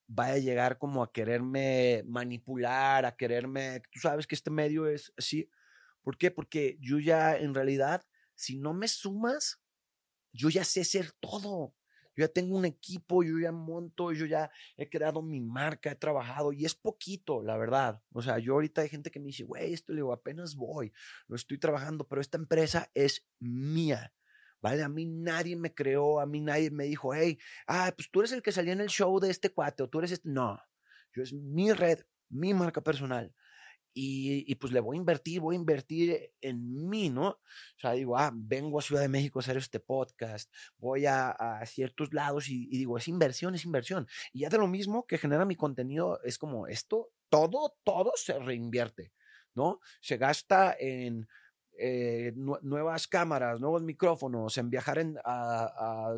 [0.08, 5.14] vaya a llegar como a quererme manipular, a quererme, tú sabes que este medio es
[5.18, 5.50] así.
[6.02, 6.32] ¿Por qué?
[6.32, 8.04] Porque yo ya en realidad,
[8.36, 9.62] si no me sumas,
[10.34, 11.76] yo ya sé hacer todo.
[12.16, 15.96] Yo ya tengo un equipo, yo ya monto, yo ya he creado mi marca, he
[15.96, 18.02] trabajado y es poquito, la verdad.
[18.12, 20.92] O sea, yo ahorita hay gente que me dice, güey, esto le digo, apenas voy,
[21.28, 24.14] lo estoy trabajando, pero esta empresa es mía.
[24.62, 24.84] ¿Vale?
[24.84, 28.32] A mí nadie me creó, a mí nadie me dijo, hey, ah, pues tú eres
[28.32, 30.30] el que salía en el show de este cuate, o tú eres este.
[30.30, 30.60] No,
[31.14, 33.34] yo es mi red, mi marca personal.
[33.94, 37.28] Y, y, pues le voy a invertir, voy a invertir en mí, ¿no?
[37.28, 37.40] O
[37.78, 41.66] sea, digo, ah, vengo a Ciudad de México a hacer este podcast, voy a, a
[41.66, 44.08] ciertos lados y, y, digo, es inversión, es inversión.
[44.32, 48.40] Y ya de lo mismo que genera mi contenido, es como esto, todo, todo se
[48.40, 49.12] reinvierte,
[49.56, 49.82] ¿no?
[50.00, 51.28] Se gasta en
[51.82, 56.18] eh, nu nuevas cámaras, nuevos micrófonos, en viajar a,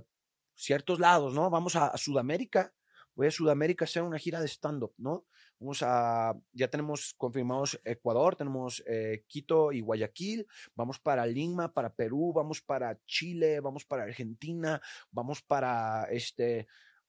[0.56, 1.50] ciertos lados, ¿no?
[1.50, 2.74] Vamos a, a Sudamérica,
[3.16, 5.26] voy a Sudamérica a hacer una gira de stand-up, ¿no?
[5.60, 10.46] Vamos a, ya tenemos confirmados Ecuador, tenemos eh, Quito y Guayaquil,
[10.76, 16.68] vamos para Lima, para Perú, vamos para Chile, vamos para Argentina, vamos para este,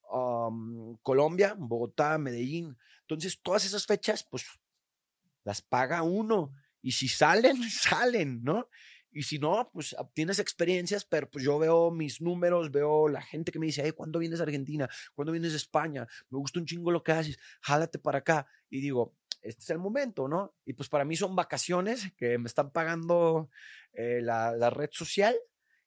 [0.09, 2.77] um, Colombia, Bogotá, Medellín.
[3.01, 4.45] Entonces, todas esas fechas, pues,
[5.43, 6.53] las paga uno.
[6.85, 8.69] Y si salen, salen, ¿no?
[9.11, 13.51] Y si no, pues obtienes experiencias, pero pues yo veo mis números, veo la gente
[13.51, 14.87] que me dice, hey, ¿cuándo vienes a Argentina?
[15.15, 16.05] ¿Cuándo vienes a España?
[16.29, 18.45] Me gusta un chingo lo que haces, jálate para acá.
[18.69, 20.53] Y digo, este es el momento, ¿no?
[20.63, 23.49] Y pues para mí son vacaciones que me están pagando
[23.93, 25.35] eh, la, la red social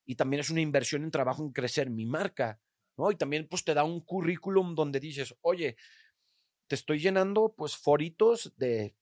[0.05, 2.59] y también es una inversión en trabajo en crecer mi marca,
[2.97, 3.09] ¿no?
[3.09, 5.77] Y también pues te da un currículum donde dices, oye,
[6.67, 8.95] te estoy llenando pues foritos de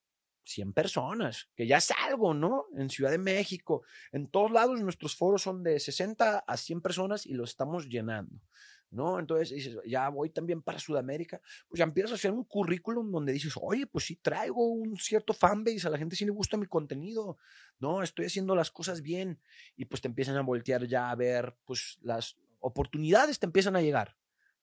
[0.48, 2.66] 100 personas, que ya es algo, ¿no?
[2.76, 7.26] En Ciudad de México, en todos lados nuestros foros son de 60 a 100 personas
[7.26, 8.42] y los estamos llenando,
[8.90, 9.20] ¿no?
[9.20, 13.34] Entonces dices, ya voy también para Sudamérica, pues ya empiezas a hacer un currículum donde
[13.34, 16.66] dices, oye, pues sí traigo un cierto fanbase, a la gente sí le gusta mi
[16.66, 17.38] contenido,
[17.80, 18.02] ¿no?
[18.02, 19.40] Estoy haciendo las cosas bien
[19.76, 23.82] y pues te empiezan a voltear ya a ver, pues las oportunidades te empiezan a
[23.82, 24.16] llegar,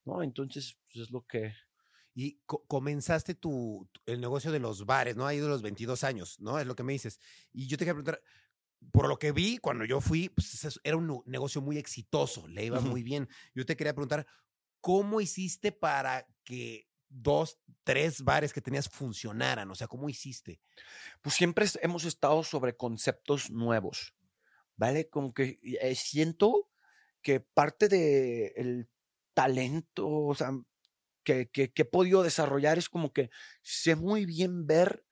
[0.05, 0.23] ¿no?
[0.23, 1.53] Entonces, pues es lo que
[2.15, 5.27] y comenzaste tu, el negocio de los bares, ¿no?
[5.27, 6.61] Ahí de los 22 años, ¿no?
[6.61, 7.19] Es lo que me dices.
[7.53, 8.23] Y yo te quería preguntar,
[8.93, 12.81] por lo que vi cuando yo fui, pues era un negocio muy exitoso, le iba
[12.81, 13.29] muy bien.
[13.55, 14.27] Yo te quería preguntar,
[14.81, 19.71] ¿cómo hiciste para que dos, tres bares que tenías funcionaran?
[19.71, 20.61] O sea, ¿cómo hiciste?
[21.21, 24.15] Pues siempre hemos estado sobre conceptos nuevos,
[24.77, 25.09] ¿vale?
[25.09, 26.71] Como que eh, siento
[27.23, 28.89] que parte del el
[29.33, 30.53] talento, o sea,
[31.25, 33.31] que, que, he podido desarrollar es como que
[33.63, 35.05] sé muy bien ver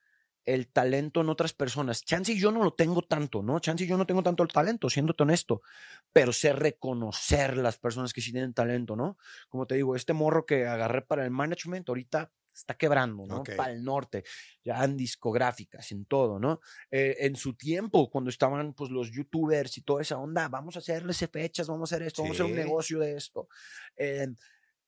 [0.44, 2.04] el talento en otras personas.
[2.04, 3.60] Chance yo no lo tengo tanto, ¿no?
[3.60, 5.62] Chance yo no tengo tanto el talento, siéndote honesto,
[6.12, 9.16] pero sé reconocer las personas que sí tienen talento, ¿no?
[9.48, 13.42] Como te digo, este morro que agarré para el management ahorita está quebrando, ¿no?
[13.42, 14.24] Para el norte,
[14.62, 16.60] ya en discográficas, en todo, ¿no?
[16.90, 20.80] Eh, en su tiempo, cuando estaban pues los youtubers y toda esa onda, vamos a
[20.80, 23.48] hacerles fechas, vamos a hacer esto, vamos a hacer un negocio de esto.
[23.96, 24.28] Eh,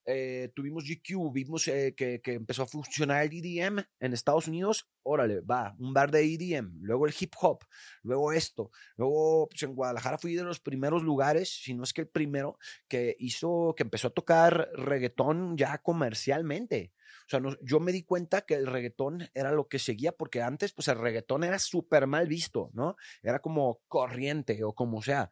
[0.07, 4.89] eh, tuvimos GQ, vimos eh, que, que, empezó a funcionar el EDM en Estados Unidos,
[5.03, 7.65] órale, va, un bar de EDM, luego el hip hop,
[8.03, 12.03] luego esto, luego pues, en Guadalajara fui de los primeros lugares, si no es que
[12.03, 16.93] el primero, que hizo, que empezó a tocar reggaetón ya comercialmente.
[17.27, 20.75] O sea, yo me di cuenta que el reggaetón era lo que seguía, porque antes,
[20.75, 22.97] pues el reggaetón era súper mal visto, ¿no?
[23.23, 25.31] Era como corriente o como sea,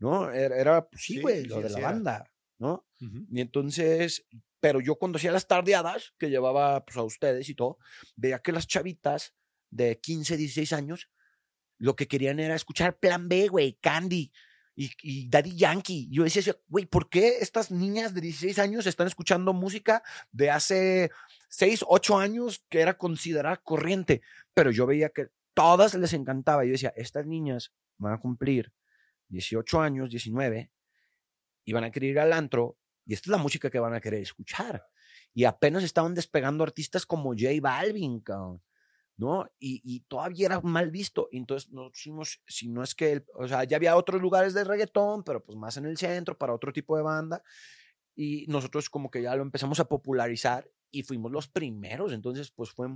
[0.00, 0.32] ¿no?
[0.32, 2.24] Era, pues, sí, güey, lo de la banda.
[2.58, 2.86] ¿No?
[2.98, 4.26] Y entonces,
[4.60, 7.78] pero yo cuando hacía las tardeadas que llevaba pues, a ustedes y todo,
[8.16, 9.34] veía que las chavitas
[9.70, 11.10] de 15, 16 años,
[11.78, 14.32] lo que querían era escuchar Plan B, güey, Candy
[14.74, 16.08] y, y Daddy Yankee.
[16.10, 21.10] Yo decía, güey, ¿por qué estas niñas de 16 años están escuchando música de hace
[21.50, 24.22] 6, 8 años que era considerada corriente?
[24.54, 26.64] Pero yo veía que todas les encantaba.
[26.64, 28.72] Yo decía, estas niñas van a cumplir
[29.28, 30.70] 18 años, 19,
[31.68, 34.00] y van a querer ir al antro y esta es la música que van a
[34.00, 34.86] querer escuchar.
[35.34, 38.24] Y apenas estaban despegando artistas como J Balvin,
[39.18, 39.46] ¿no?
[39.58, 41.28] Y, todavía era mal visto.
[41.30, 45.24] Entonces nos pusimos, si no es que, o sea, ya había otros lugares de reggaetón,
[45.24, 47.42] pero pues más en el centro, para otro tipo de banda.
[48.16, 52.14] Y nosotros como que ya lo empezamos a popularizar y fuimos los primeros.
[52.14, 52.86] Entonces, pues fue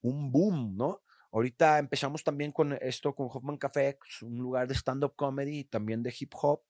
[0.00, 1.02] un boom, ¿no?
[1.32, 6.14] Ahorita empezamos también con esto, con Hoffman Café, un lugar de stand-up comedy, también de
[6.18, 6.62] hip hop.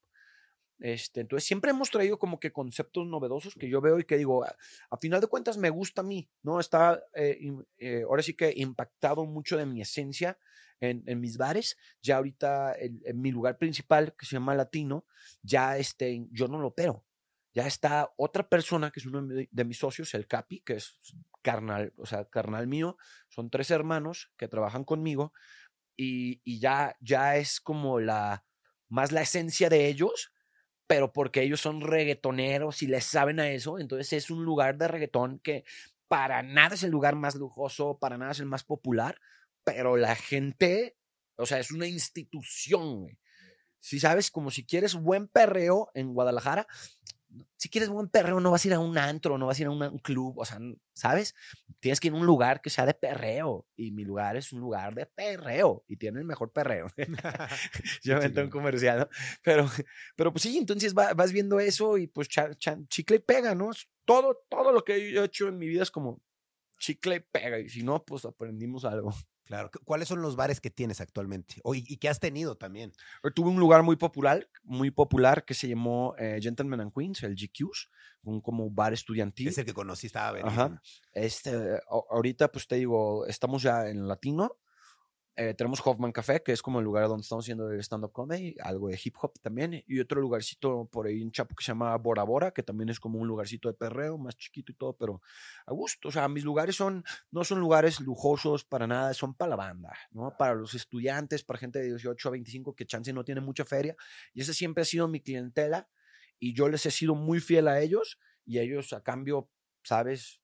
[0.79, 4.45] Este, entonces siempre hemos traído como que conceptos novedosos que yo veo y que digo,
[4.45, 6.59] a, final de cuentas me gusta a mí, ¿no?
[6.59, 7.39] Está eh,
[7.79, 10.37] eh, ahora sí que impactado mucho de mi esencia
[10.79, 11.77] en, en mis bares.
[12.01, 15.05] Ya ahorita en mi lugar principal, que se llama Latino,
[15.41, 17.03] ya este, yo no lo opero.
[17.53, 20.99] Ya está otra persona que es uno de mis socios, el Capi, que es
[21.41, 22.97] carnal, o sea, carnal mío.
[23.29, 25.33] Son tres hermanos que trabajan conmigo
[25.95, 28.45] y, y ya, ya es como la,
[28.89, 30.31] más la esencia de ellos
[30.87, 34.87] pero porque ellos son reggaetoneros y les saben a eso, entonces es un lugar de
[34.87, 35.65] reggaetón que
[36.07, 39.19] para nada es el lugar más lujoso, para nada es el más popular,
[39.65, 40.95] pero la gente,
[41.35, 43.17] o sea, es una institución,
[43.79, 46.67] Si sabes, como si quieres buen perreo en Guadalajara,
[47.55, 49.67] si quieres buen perreo, no vas a ir a un antro, no vas a ir
[49.67, 50.59] a un club, o sea,
[50.93, 51.35] ¿sabes?
[51.79, 53.65] Tienes que ir a un lugar que sea de perreo.
[53.75, 56.87] Y mi lugar es un lugar de perreo y tiene el mejor perreo.
[58.03, 59.09] Yo me un comercial, ¿no?
[59.43, 59.69] Pero,
[60.15, 62.27] pero pues sí, entonces vas viendo eso y pues
[62.87, 63.71] chicle y pega, ¿no?
[64.05, 66.21] Todo, todo lo que yo he hecho en mi vida es como
[66.79, 67.59] chicle y pega.
[67.59, 69.13] Y si no, pues aprendimos algo.
[69.47, 69.71] Claro.
[69.85, 71.61] ¿Cuáles son los bares que tienes actualmente?
[71.63, 72.91] O, y, que has tenido también.
[73.33, 77.35] Tuve un lugar muy popular, muy popular que se llamó eh, Gentlemen and Queens, el
[77.35, 77.89] GQs,
[78.23, 79.47] un como bar estudiantil.
[79.47, 80.81] Es el que conocí, estaba Ajá.
[81.13, 81.79] Este,
[82.09, 84.57] ahorita, pues te digo, estamos ya en latino.
[85.39, 88.87] Eh, tenemos Hoffman Café, que es como el lugar donde estamos haciendo stand-up comedy, algo
[88.87, 92.23] de hip hop también, y otro lugarcito por ahí en Chapo que se llama Bora
[92.23, 95.21] Bora, que también es como un lugarcito de perreo, más chiquito y todo, pero
[95.67, 96.07] a gusto.
[96.07, 99.93] O sea, mis lugares son, no son lugares lujosos para nada, son para la banda,
[100.09, 100.35] ¿no?
[100.35, 103.95] Para los estudiantes, para gente de 18 a 25 que chance no tiene mucha feria,
[104.33, 105.87] y esa siempre ha sido mi clientela,
[106.39, 109.51] y yo les he sido muy fiel a ellos, y ellos a cambio,
[109.83, 110.41] ¿sabes?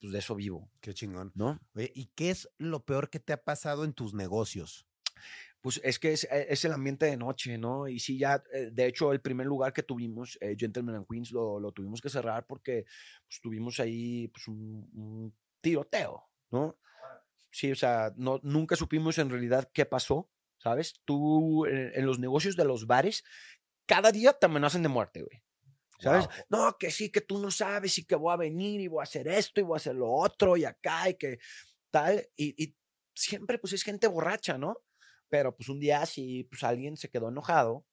[0.00, 0.70] Pues de eso vivo.
[0.80, 1.32] Qué chingón.
[1.34, 1.60] ¿No?
[1.74, 4.86] Oye, ¿y qué es lo peor que te ha pasado en tus negocios?
[5.60, 7.88] Pues es que es, e, es el ambiente de noche, ¿no?
[7.88, 11.32] Y sí, ya, eh, de hecho, el primer lugar que tuvimos, eh, Gentleman and Queens,
[11.32, 12.84] lo, lo, tuvimos que cerrar porque
[13.26, 16.76] pues, tuvimos ahí pues, un, un, tiroteo, ¿no?
[17.50, 21.00] Sí, o sea, no, nunca supimos en realidad qué pasó, ¿sabes?
[21.04, 23.24] Tú, en, en los negocios de los bares,
[23.86, 25.42] cada día te amenazan de muerte, güey.
[25.98, 26.26] ¿Sabes?
[26.26, 26.34] Wow.
[26.48, 29.04] No, que sí, que tú no sabes y que voy a venir y voy a
[29.04, 31.38] hacer esto y voy a hacer lo otro y acá y que
[31.90, 32.26] tal.
[32.36, 32.76] Y, y
[33.14, 34.76] siempre pues es gente borracha, ¿no?
[35.28, 37.86] Pero pues un día sí, pues alguien se quedó enojado,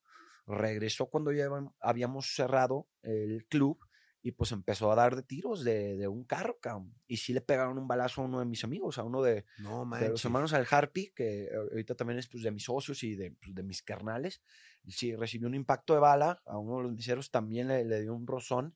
[0.45, 1.47] regresó cuando ya
[1.79, 3.79] habíamos cerrado el club
[4.25, 6.95] y pues empezó a dar de tiros de, de un carro, cabrón.
[7.07, 9.85] Y sí le pegaron un balazo a uno de mis amigos, a uno de, no,
[9.99, 13.31] de los hermanos al Harpy, que ahorita también es pues, de mis socios y de,
[13.31, 14.41] pues, de mis carnales.
[14.87, 18.13] Sí, recibió un impacto de bala, a uno de los meseros también le, le dio
[18.13, 18.75] un rozón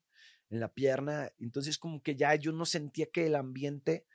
[0.49, 1.31] en la pierna.
[1.39, 4.05] Entonces como que ya yo no sentía que el ambiente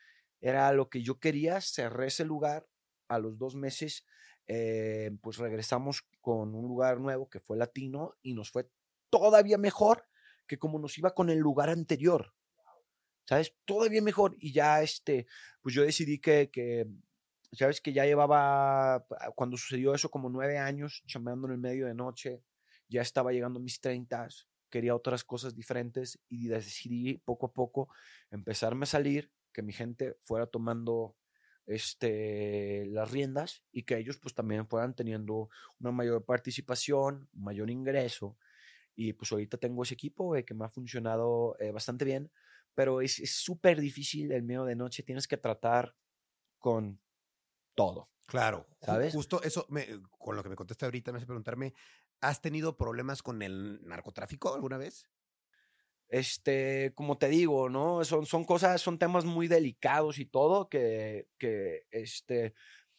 [0.41, 2.67] era lo que yo quería, cerré ese lugar
[3.09, 4.05] a los dos meses.
[4.49, 8.69] Eh, pues regresamos con un lugar nuevo que fue latino y nos fue
[9.09, 10.05] todavía mejor
[10.49, 12.35] que como nos iba con el lugar anterior.
[13.25, 13.55] ¿Sabes?
[13.65, 14.35] Todavía mejor.
[14.41, 15.27] Y ya, este,
[15.61, 16.89] pues yo decidí que, que
[17.57, 21.95] sabes que ya llevaba, cuando sucedió eso, como nueve años chambeando en el medio de
[21.95, 22.43] noche,
[22.89, 27.89] ya estaba llegando a mis treintas, quería otras cosas diferentes y decidí poco a poco
[28.31, 31.17] empezarme a salir, que mi gente fuera tomando
[31.67, 38.39] este, las riendas y que ellos pues también fueran teniendo una mayor participación, mayor ingreso.
[38.95, 42.31] Y pues ahorita tengo ese equipo eh, que me ha funcionado eh, bastante bien,
[42.75, 45.95] pero es súper difícil el medio de noche, tienes que tratar
[46.59, 47.01] con
[47.75, 48.11] todo.
[48.27, 49.13] Claro, ¿sabes?
[49.13, 49.87] Justo eso, me,
[50.19, 51.75] con lo que me contesta ahorita, me hace preguntarme,
[52.21, 55.07] ¿has tenido problemas con el narcotráfico alguna vez?
[56.09, 58.05] Este, como te digo, ¿no?
[58.05, 62.55] Son, son cosas, son temas muy delicados y todo que, que este,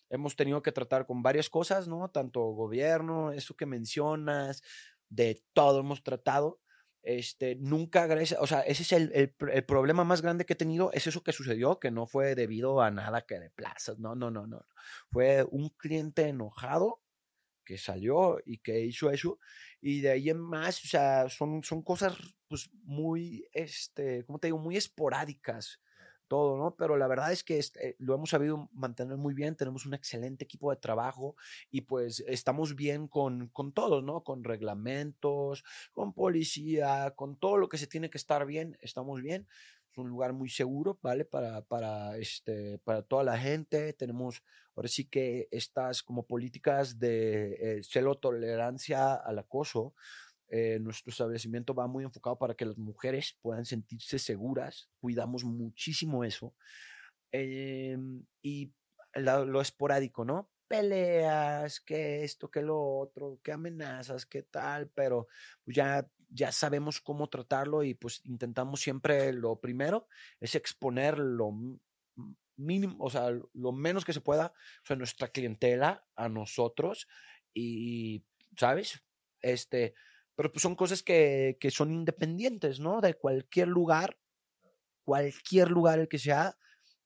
[0.10, 2.10] hemos tenido que tratar con varias cosas, ¿no?
[2.10, 4.64] Tanto gobierno, eso que mencionas,
[5.10, 6.63] de todo hemos tratado.
[7.04, 10.56] Este, nunca, gracias, o sea, ese es el, el, el, problema más grande que he
[10.56, 14.16] tenido, es eso que sucedió, que no fue debido a nada que de plazas, no,
[14.16, 14.66] no, no, no.
[15.12, 17.02] Fue un cliente enojado
[17.66, 19.38] que salió y que hizo eso,
[19.82, 22.16] y de ahí en más, o sea, son, son cosas,
[22.48, 24.58] pues, muy, este, ¿cómo te digo?
[24.58, 25.82] Muy esporádicas
[26.28, 26.76] todo, ¿no?
[26.76, 30.44] Pero la verdad es que este, lo hemos sabido mantener muy bien, tenemos un excelente
[30.44, 31.36] equipo de trabajo
[31.70, 34.24] y pues estamos bien con, con todos, ¿no?
[34.24, 39.48] Con reglamentos, con policía, con todo lo que se tiene que estar bien, estamos bien.
[39.92, 41.24] Es un lugar muy seguro, ¿vale?
[41.24, 43.94] Para, para, este, para toda la gente.
[43.94, 44.42] Tenemos
[44.76, 47.82] ahora sí que estas como políticas de eh,
[48.20, 49.94] tolerancia al acoso,
[50.56, 56.24] eh, nuestro establecimiento va muy enfocado para que las mujeres puedan sentirse seguras, cuidamos muchísimo
[56.24, 56.54] eso.
[57.32, 57.98] Eh,
[58.44, 58.72] y
[59.16, 60.52] lo esporádico, ¿no?
[60.68, 65.28] Peleas, que esto, que lo otro, que amenazas, que tal, pero
[65.66, 70.08] pues ya, ya sabemos cómo tratarlo y pues intentamos siempre lo primero
[70.40, 71.52] es exponer lo
[72.58, 77.08] mínimo, o sea, lo menos que se pueda, o sea, nuestra clientela a nosotros
[77.56, 78.24] y,
[78.56, 79.02] ¿sabes?
[79.42, 79.96] Este,
[80.36, 83.02] pero pues son cosas que, que son independientes, ¿no?
[83.02, 84.18] De cualquier lugar,
[85.04, 86.58] cualquier lugar el que sea,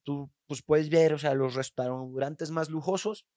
[0.04, 3.28] tú pues puedes ver, o sea, los restaurantes más lujosos,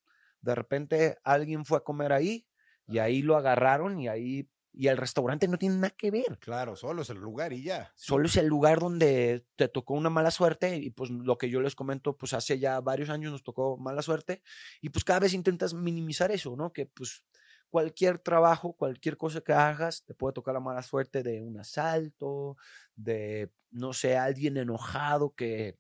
[0.41, 2.47] de repente alguien fue a comer ahí
[2.87, 6.39] y ahí lo agarraron y ahí y el restaurante no tiene nada que ver.
[6.39, 7.93] Claro, solo es el lugar y ya.
[7.97, 11.61] Solo es el lugar donde te tocó una mala suerte y pues lo que yo
[11.61, 14.43] les comento, pues hace ya varios años nos tocó mala suerte
[14.81, 16.73] y pues cada vez intentas minimizar eso, ¿no?
[16.73, 17.25] Que pues
[17.71, 22.57] cualquier trabajo, cualquier cosa que hagas, te puede tocar la mala suerte de un asalto,
[22.97, 25.79] de, no sé, alguien enojado que...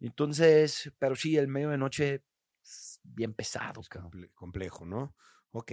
[0.00, 2.22] Entonces, pero sí, el medio de noche
[2.62, 3.80] es bien pesado.
[3.80, 5.16] Es comple complejo, ¿no?
[5.52, 5.72] Ok.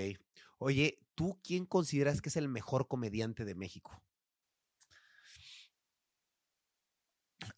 [0.57, 4.01] Oye, ¿tú quién consideras que es el mejor comediante de México?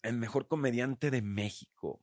[0.02, 2.00] El mejor comediante de México.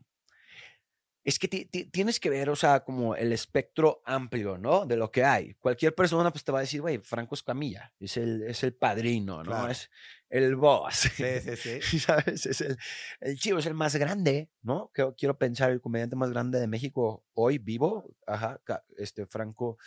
[1.24, 4.86] Es que ti- ti- tienes que ver, o sea, como el espectro amplio, ¿no?
[4.86, 5.54] De lo que hay.
[5.56, 9.38] Cualquier persona, pues te va a decir, güey, Franco Escamilla, es el, es el padrino,
[9.44, 9.52] ¿no?
[9.52, 9.72] Claro.
[9.72, 9.90] Es
[10.30, 10.96] el boss.
[10.96, 11.82] Sí, sí, sí.
[11.82, 12.46] Sí, ¿Sabes?
[12.48, 12.78] Es el,
[13.20, 14.90] el chivo, es el más grande, ¿no?
[14.94, 18.60] Que, quiero pensar, el comediante más grande de México hoy vivo, ajá,
[18.98, 19.78] este Franco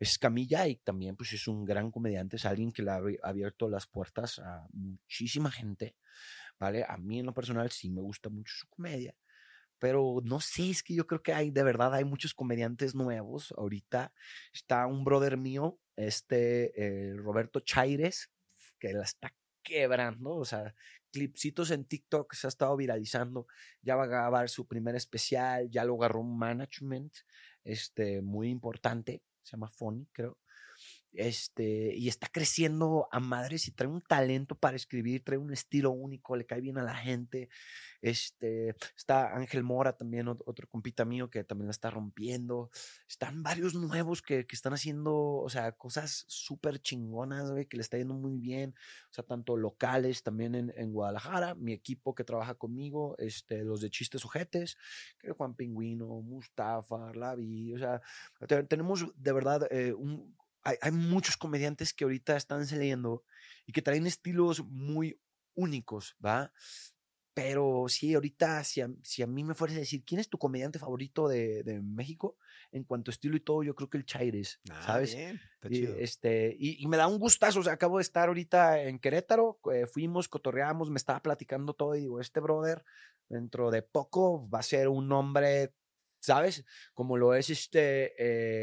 [0.00, 3.86] Escamilla, y también, pues, es un gran comediante, es alguien que le ha abierto las
[3.86, 5.96] puertas a muchísima gente,
[6.58, 6.84] ¿vale?
[6.88, 9.14] A mí, en lo personal, sí me gusta mucho su comedia,
[9.78, 13.52] pero no sé, es que yo creo que hay, de verdad, hay muchos comediantes nuevos.
[13.56, 14.12] Ahorita
[14.52, 16.72] está un brother mío, este
[17.10, 18.30] eh, Roberto Chaires,
[18.78, 20.74] que la está quebrando, o sea,
[21.12, 23.46] clipsitos en TikTok se ha estado viralizando,
[23.82, 27.12] ya va a grabar su primer especial, ya lo agarró un management,
[27.64, 30.38] este, muy importante, se llama Funny, creo.
[31.12, 35.90] Este, y está creciendo a madres y trae un talento para escribir, trae un estilo
[35.90, 37.48] único, le cae bien a la gente.
[38.00, 42.70] Este, está Ángel Mora también, ot- otro compita mío que también la está rompiendo.
[43.08, 47.82] Están varios nuevos que, que están haciendo, o sea, cosas súper chingonas, güey, que le
[47.82, 48.74] está yendo muy bien.
[49.10, 53.80] O sea, tanto locales también en, en Guadalajara, mi equipo que trabaja conmigo, este, los
[53.80, 54.76] de Chistes Ojetes,
[55.18, 58.00] que Juan Pingüino, Mustafa, Lavi, o sea,
[58.46, 63.24] te- tenemos de verdad eh, un, hay, hay muchos comediantes que ahorita están saliendo
[63.66, 65.20] y que traen estilos muy
[65.54, 66.52] únicos, ¿va?
[67.34, 70.38] Pero sí, ahorita, si a, si a mí me fueras a decir, ¿quién es tu
[70.38, 72.36] comediante favorito de, de México?
[72.72, 75.14] En cuanto a estilo y todo, yo creo que el Chaires, Ah, ¿sabes?
[75.14, 78.26] bien, está Y, este, y, y me da un gustazo, o sea, acabo de estar
[78.26, 82.84] ahorita en Querétaro, eh, fuimos, cotorreamos, me estaba platicando todo y digo, este brother,
[83.28, 85.74] dentro de poco va a ser un hombre,
[86.20, 86.64] ¿sabes?
[86.94, 88.14] Como lo es este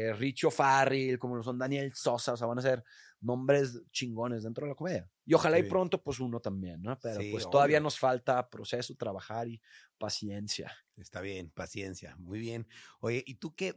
[0.08, 2.84] eh, Richo Farrell, como lo son Daniel Sosa, o sea, van a ser
[3.20, 5.10] nombres chingones dentro de la comedia.
[5.24, 5.68] Y ojalá y Sí.
[5.68, 6.98] pronto, pues uno también, ¿no?
[7.00, 9.60] Pero Sí, pues todavía nos falta proceso, trabajar y
[9.98, 10.72] paciencia.
[10.96, 12.68] Está bien, paciencia, muy bien.
[13.00, 13.74] Oye, ¿y tú qué?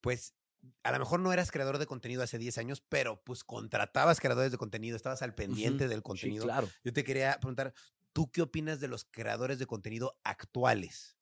[0.00, 0.34] Pues
[0.82, 4.52] a lo mejor no eras creador de contenido hace 10 años, pero pues contratabas creadores
[4.52, 6.44] de contenido, estabas al pendiente del Sí, contenido.
[6.44, 6.68] claro.
[6.84, 7.72] Yo te quería preguntar,
[8.12, 11.16] ¿tú qué opinas de los creadores de contenido actuales?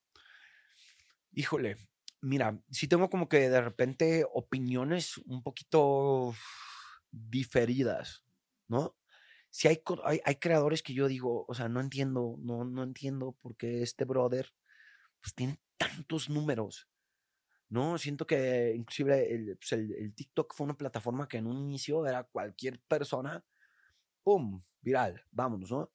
[1.32, 1.76] Híjole,
[2.20, 6.34] mira, sí tengo como que de repente opiniones un poquito
[7.10, 8.24] diferidas,
[8.68, 8.96] ¿no?
[9.50, 9.82] Si hay,
[10.24, 14.04] hay creadores que yo digo, o sea, no entiendo, no, no entiendo por qué este
[14.04, 14.52] brother
[15.20, 16.88] pues tiene tantos números,
[17.70, 17.98] ¿no?
[17.98, 22.06] Siento que inclusive el, pues, el- el TikTok fue una plataforma que en un inicio
[22.06, 23.44] era cualquier persona,
[24.24, 24.62] ¡pum!
[24.82, 25.92] Viral, vámonos, ¿no?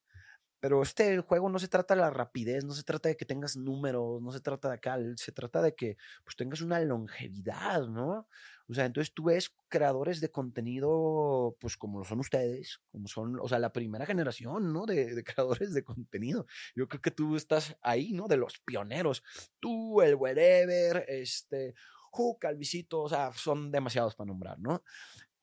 [0.66, 3.56] Pero este juego no se trata de la rapidez, no se trata de que tengas
[3.56, 8.28] números, no se trata de acá, se trata de que pues tengas una longevidad, ¿no?
[8.68, 13.38] O sea, entonces tú ves creadores de contenido, pues como lo son ustedes, como son,
[13.40, 14.88] o sea, la primera generación, ¿no?
[14.88, 16.48] De, de creadores de contenido.
[16.76, 18.28] Yo creo que tú estás ahí, ¿no?
[18.28, 19.22] De los pioneros.
[19.60, 21.76] Tú, el wherever, este,
[22.10, 24.82] Ju, Calvisito, o sea, son demasiados para nombrar, ¿no?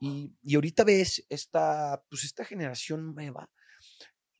[0.00, 3.48] Y, y ahorita ves esta, pues esta generación nueva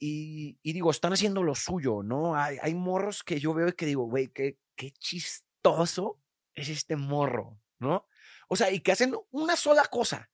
[0.04, 2.34] y, digo, están haciendo lo suyo, ¿no?
[2.34, 6.20] Hay, morros que yo veo y que digo, güey, qué, qué chistoso
[6.56, 8.08] es este morro, ¿no?
[8.48, 10.28] O sea, y que hacen una sola cosa,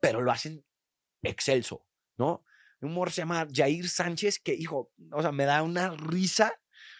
[0.00, 0.64] pero lo hacen
[1.22, 1.86] excelso,
[2.18, 2.44] ¿no?
[2.80, 6.52] Un morro se llama Jair Sánchez, que, hijo, o sea, me da una risa.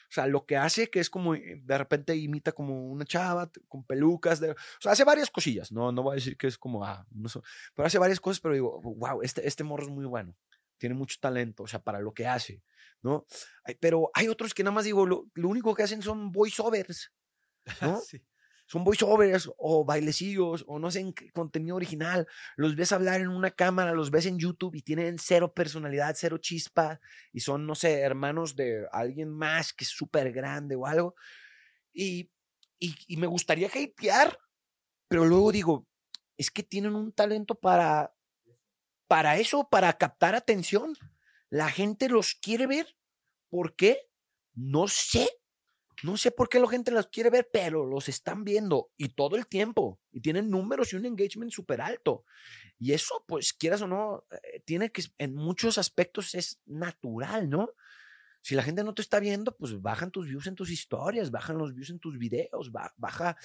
[0.09, 3.51] O sea, lo que hace, que es como, eh, de repente imita como una chava
[3.67, 6.85] con pelucas, o sea, hace varias cosillas, no, no voy a decir que es como,
[6.85, 7.41] ah, no sé,
[7.75, 10.37] pero hace varias cosas, pero digo, wow, este, este morro es muy bueno
[10.81, 12.63] tiene mucho talento, o sea, para lo que hace,
[13.03, 13.27] ¿no?
[13.79, 17.13] Pero hay otros que nada más digo, lo, lo único que hacen son voiceovers,
[17.83, 18.01] ¿no?
[18.01, 18.21] Sí.
[18.67, 22.27] Son voiceovers o bailecillos o no hacen contenido original.
[22.57, 26.39] Los ves hablar en una cámara, los ves en YouTube y tienen cero personalidad, cero
[26.39, 27.01] chispa
[27.33, 31.17] y son, no sé, hermanos de alguien más que es súper grande o algo.
[31.93, 32.31] Y,
[32.79, 34.39] y, y me gustaría hatear,
[35.09, 35.89] pero luego digo,
[36.39, 38.15] es que tienen un talento para,
[39.11, 40.95] para eso, para captar atención.
[41.49, 42.87] La gente los quiere ver.
[43.49, 43.99] ¿Por qué?
[44.55, 45.29] No sé.
[46.05, 49.35] No sé por qué la gente los quiere ver, pero los están viendo y todo
[49.35, 50.01] el tiempo.
[50.13, 52.25] Y tienen números y un engagement súper alto.
[52.79, 57.71] Y eso, pues, quieras o no, eh, tiene que, en muchos aspectos es natural, ¿no?
[58.43, 61.59] Si la gente no te está viendo, pues bajan tus views en tus historias, bajan
[61.59, 63.37] los views en tus videos, ba- baja.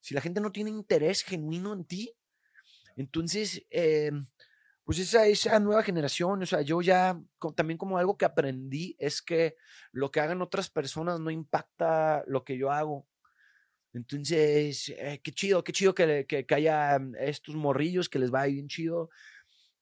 [0.00, 2.12] Si la gente no tiene interés genuino en ti,
[2.96, 4.10] entonces, eh,
[4.84, 7.20] pues esa, esa nueva generación, o sea, yo ya
[7.54, 9.56] también como algo que aprendí es que
[9.92, 13.06] lo que hagan otras personas no impacta lo que yo hago.
[13.94, 18.30] Entonces, eh, qué chido, qué chido que, que, que haya mm, estos morrillos que les
[18.30, 19.10] vaya bien chido.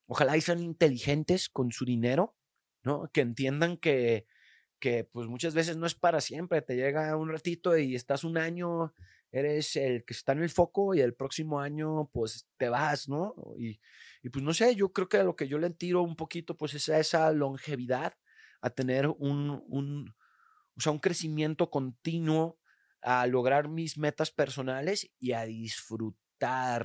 [0.06, 2.36] Ojalá y sean inteligentes con su dinero,
[2.82, 3.10] ¿no?
[3.12, 4.26] Que entiendan que,
[4.80, 8.38] que pues muchas veces no es para siempre, te llega un ratito y estás un
[8.38, 8.94] año,
[9.30, 13.34] eres el que está en el foco y el próximo año pues te vas, ¿no?
[13.58, 13.80] Y,
[14.22, 16.56] y pues no sé, yo creo que a lo que yo le tiro un poquito
[16.56, 18.14] pues es a esa longevidad,
[18.60, 20.14] a tener un, un,
[20.76, 22.58] o sea, un crecimiento continuo,
[23.02, 26.29] a lograr mis metas personales y a disfrutar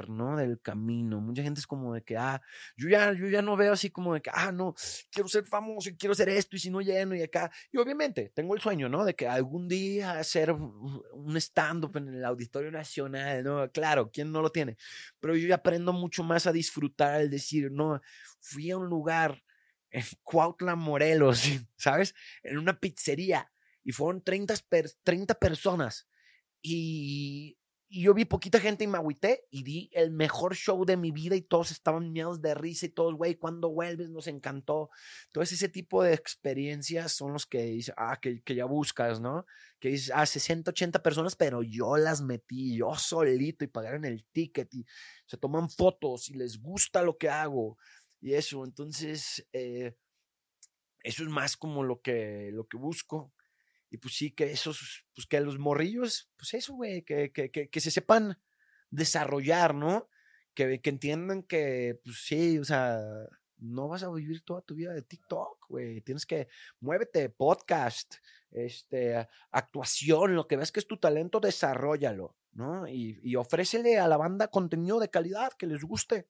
[0.09, 0.35] ¿no?
[0.37, 1.21] Del camino.
[1.21, 2.41] Mucha gente es como de que, ah,
[2.75, 4.75] yo ya, yo ya no veo así como de que, ah, no,
[5.11, 7.51] quiero ser famoso y quiero hacer esto y si no lleno y acá.
[7.71, 9.05] Y obviamente tengo el sueño, ¿no?
[9.05, 13.71] De que algún día hacer un stand-up en el Auditorio Nacional, ¿no?
[13.71, 14.77] Claro, ¿quién no lo tiene?
[15.19, 18.01] Pero yo ya aprendo mucho más a disfrutar al decir, no,
[18.39, 19.41] fui a un lugar
[19.89, 21.43] en Cuautla, Morelos,
[21.77, 22.13] ¿sabes?
[22.43, 23.51] En una pizzería
[23.83, 24.55] y fueron 30,
[25.03, 26.07] 30 personas.
[26.61, 27.57] Y
[27.95, 31.11] y yo vi poquita gente y me agüité y di el mejor show de mi
[31.11, 34.09] vida y todos estaban miedos de risa y todos, güey, cuando vuelves?
[34.09, 34.89] Nos encantó.
[35.27, 39.45] Entonces ese tipo de experiencias son los que dices, ah, que, que, ya buscas, ¿no?
[39.79, 44.25] Que dices, ah, 60, 80 personas, pero yo las metí, yo solito y pagaron el
[44.25, 44.85] ticket y
[45.25, 47.77] se toman fotos y les gusta lo que hago
[48.19, 48.65] y eso.
[48.65, 49.95] Entonces, eh,
[50.99, 53.31] eso es más como lo que, lo que busco.
[53.89, 57.79] Y pues sí, que esos, pues que los morrillos, pues eso, güey, que, que, que,
[57.79, 58.39] se sepan
[58.89, 60.09] desarrollar, ¿no?
[60.53, 62.99] Que, que entiendan que, pues sí, o sea,
[63.57, 66.01] no vas a vivir toda tu vida de TikTok, güey.
[66.01, 66.47] Tienes que,
[66.79, 68.15] muévete, podcast,
[68.51, 72.87] este, actuación, lo que ves que es tu talento, desarrollalo, ¿no?
[72.87, 76.27] Y, y ofrécele a la banda contenido de calidad que les guste.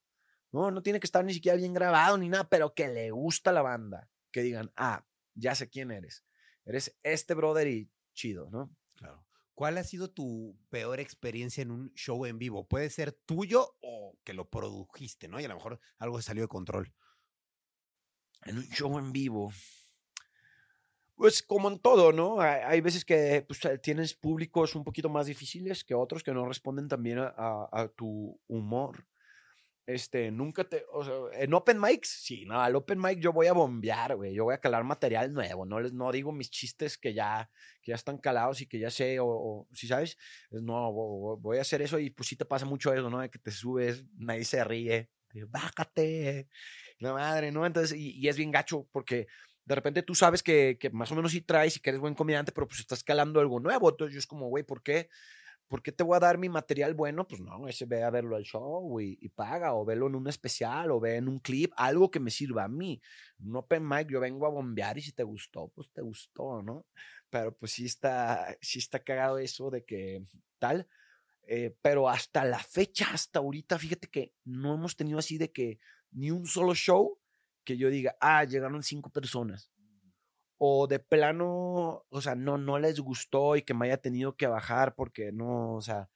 [0.51, 3.49] No, no tiene que estar ni siquiera bien grabado ni nada, pero que le gusta
[3.49, 4.09] a la banda.
[4.31, 6.24] Que digan, ah, ya sé quién eres
[6.65, 8.75] eres este brother y chido, ¿no?
[8.95, 9.25] Claro.
[9.53, 12.67] ¿Cuál ha sido tu peor experiencia en un show en vivo?
[12.67, 15.39] Puede ser tuyo o que lo produjiste, ¿no?
[15.39, 16.93] Y a lo mejor algo salió de control.
[18.43, 19.53] En un show en vivo.
[21.15, 22.41] Pues como en todo, ¿no?
[22.41, 26.89] Hay, veces que pues, tienes públicos un poquito más difíciles que otros que no responden
[26.89, 29.07] también a, a tu humor.
[29.87, 33.45] Este, nunca te, o sea, en open mics, sí, no, al open mic yo voy
[33.45, 36.97] a bombear, güey, yo voy a calar material nuevo, no les, no digo mis chistes
[36.97, 37.51] que ya,
[37.83, 40.17] que ya están calados y que ya sé, o, si sabes,
[40.49, 43.19] no, voy a hacer eso y pues sí te pasa mucho eso, ¿no?
[43.19, 45.11] De que te subes, nadie se ríe,
[45.49, 46.47] bájate,
[46.97, 47.63] la madre, ¿no?
[47.63, 49.27] Entonces, y, y, es bien gacho porque
[49.65, 52.15] de repente tú sabes que, que más o menos sí traes y que eres buen
[52.15, 55.09] comediante, pero pues estás calando algo nuevo, entonces yo es como, güey, ¿por qué?
[55.67, 57.27] ¿Por qué te voy a dar mi material bueno?
[57.27, 60.91] Pues no, ese ve a verlo al show y, paga, o velo en un especial,
[60.91, 63.01] o ve en un clip, algo que me sirva a mí.
[63.39, 66.85] Un open mic, yo vengo a bombear y si te gustó, pues te gustó, ¿no?
[67.29, 70.23] Pero pues sí está, sí está cagado eso de que
[70.59, 70.87] tal.
[71.47, 75.79] Eh, pero hasta la fecha, hasta ahorita, fíjate que no hemos tenido así de que
[76.11, 77.19] ni un solo show
[77.63, 79.71] que yo diga, ah, llegaron cinco personas
[80.67, 84.47] o de plano, o sea, no, no les gustó y que me haya tenido que
[84.47, 86.09] bajar porque no, o sea,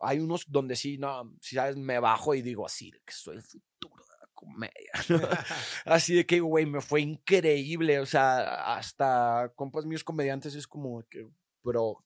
[0.00, 3.42] hay unos donde sí, no, si sabes, me bajo y digo así, que soy el
[3.42, 4.92] futuro de la comedia.
[5.86, 11.02] así de que, güey, me fue increíble, o sea, hasta compas míos comediantes es como
[11.10, 11.28] que,
[11.64, 12.04] pero,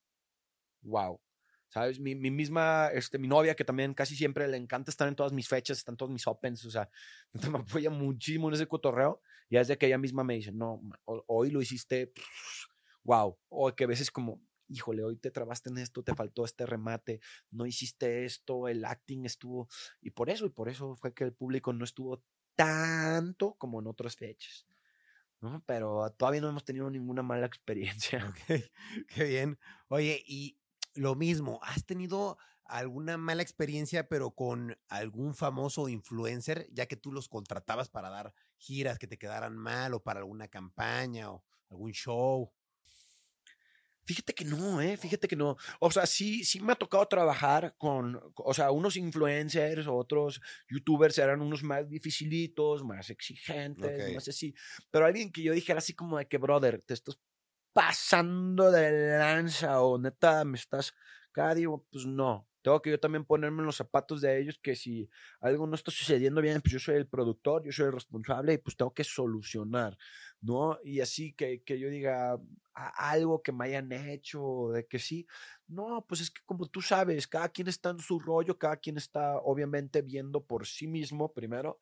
[0.83, 1.20] wow.
[1.77, 2.01] ¿Sabes?
[2.01, 5.35] Mi, mi, misma, este, mi novia, que también casi siempre le encanta estar en todas
[5.35, 6.89] mis fechas, están todos mis opens, o sea,
[7.53, 9.20] me apoya muchísimo en ese cotorreo.
[9.51, 12.14] Y es de que ella misma me dice, no, hoy lo hiciste,
[13.05, 13.37] wow.
[13.51, 17.20] O que a veces como, híjole, hoy te trabaste en esto, te faltó este remate,
[17.51, 19.68] no hiciste esto, el acting estuvo.
[20.01, 22.22] Y por eso, y por eso fue que el público no estuvo
[22.55, 24.66] tanto como en otras fechas.
[25.43, 25.62] ¿no?
[25.66, 28.33] Pero todavía no hemos tenido ninguna mala experiencia.
[28.47, 29.59] qué bien.
[29.89, 30.57] Oye, y
[30.97, 37.13] lo mismo, ¿has tenido alguna mala experiencia, pero con algún famoso influencer, ya que tú
[37.13, 41.93] los contratabas para dar giras que te quedaran mal o para alguna campaña o algún
[41.93, 42.53] show?
[44.07, 44.97] Fíjate que no, ¿eh?
[44.97, 45.57] Fíjate que no.
[45.81, 51.19] O sea, sí, sí me ha tocado trabajar con, o sea, unos influencers, otros youtubers
[51.19, 54.55] eran unos más dificilitos, más exigentes, más así.
[54.93, 57.19] Pero alguien que yo dijera así como de que, brother, te estás
[57.77, 60.95] pasando de lanza o neta me estás
[61.55, 62.49] digo, pues no.
[62.62, 65.09] Tengo que yo también ponerme en los zapatos de ellos que si
[65.41, 68.59] algo no está sucediendo bien, pues yo soy el productor, yo soy el responsable y
[68.59, 69.97] pues tengo que solucionar,
[70.47, 70.79] ¿no?
[70.85, 72.41] Y así que, que yo diga
[72.75, 75.27] algo que me hayan hecho, de que sí,
[75.67, 78.97] no, pues es que como tú sabes, cada quien está en su rollo, cada quien
[78.97, 81.79] está obviamente viendo por sí mismo primero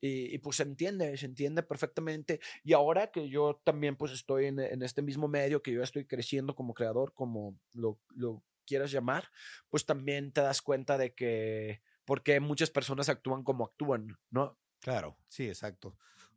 [0.00, 2.38] y, pues se entiende, se entiende perfectamente.
[2.62, 6.04] Y ahora que yo también pues estoy en, en este mismo medio, que yo estoy
[6.04, 9.30] creciendo como creador, como lo, lo quieras llamar,
[9.70, 14.58] pues también te das cuenta de que, porque muchas personas actúan como actúan, ¿no?
[14.80, 15.96] Claro, sí, exacto.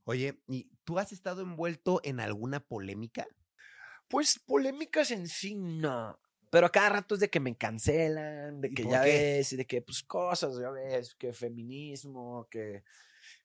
[0.09, 3.27] Oye, ¿y tú has estado envuelto en alguna polémica?
[4.09, 6.17] Pues polémicas en sí, no.
[6.49, 9.27] Pero a cada rato es de que me cancelan, de ¿Y que ya qué?
[9.33, 12.83] ves, y de que pues cosas, ya ves, que feminismo, que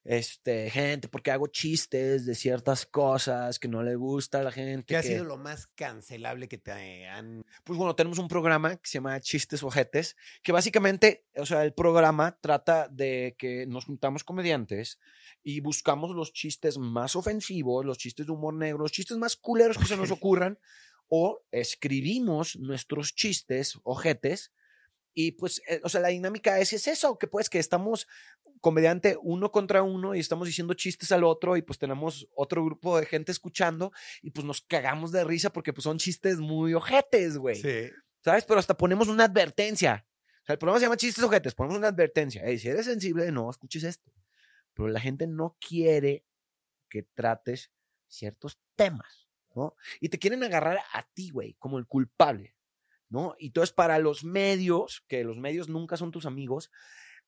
[0.05, 4.87] este, gente, porque hago chistes de ciertas cosas que no le gusta a la gente.
[4.87, 7.45] ¿Qué ha que- sido lo más cancelable que te han...
[7.65, 11.73] Pues bueno, tenemos un programa que se llama Chistes Ojetes, que básicamente, o sea, el
[11.73, 14.99] programa trata de que nos juntamos comediantes
[15.45, 19.79] y buscamos los chistes más ofensivos, los chistes de humor negro, los chistes más culeros
[19.79, 20.59] que se nos ocurran,
[21.09, 24.53] o escribimos nuestros chistes ojetes.
[25.15, 28.09] Y pues, eh, o sea, la dinámica es, es eso, que pues que estamos
[28.61, 32.99] comediante uno contra uno y estamos diciendo chistes al otro y pues tenemos otro grupo
[32.99, 33.93] de gente escuchando
[34.23, 37.57] y pues nos cagamos de risa porque pues son chistes muy ojetes, güey.
[37.57, 37.91] Sí.
[38.25, 38.45] ¿Sabes?
[38.45, 40.07] Pero hasta ponemos una advertencia.
[40.43, 41.55] O sea, el programa se llama Chistes Ojetes.
[41.55, 42.45] Ponemos una advertencia.
[42.45, 44.13] Ey, si eres sensible, no escuches esto.
[44.75, 46.25] Pero la gente no quiere
[46.89, 47.71] que trates
[48.07, 49.75] ciertos temas, ¿no?
[50.01, 52.55] Y te quieren agarrar a ti, güey, como el culpable,
[53.13, 53.35] ¿no?
[53.39, 56.71] Y entonces para los medios, que los medios nunca son tus amigos,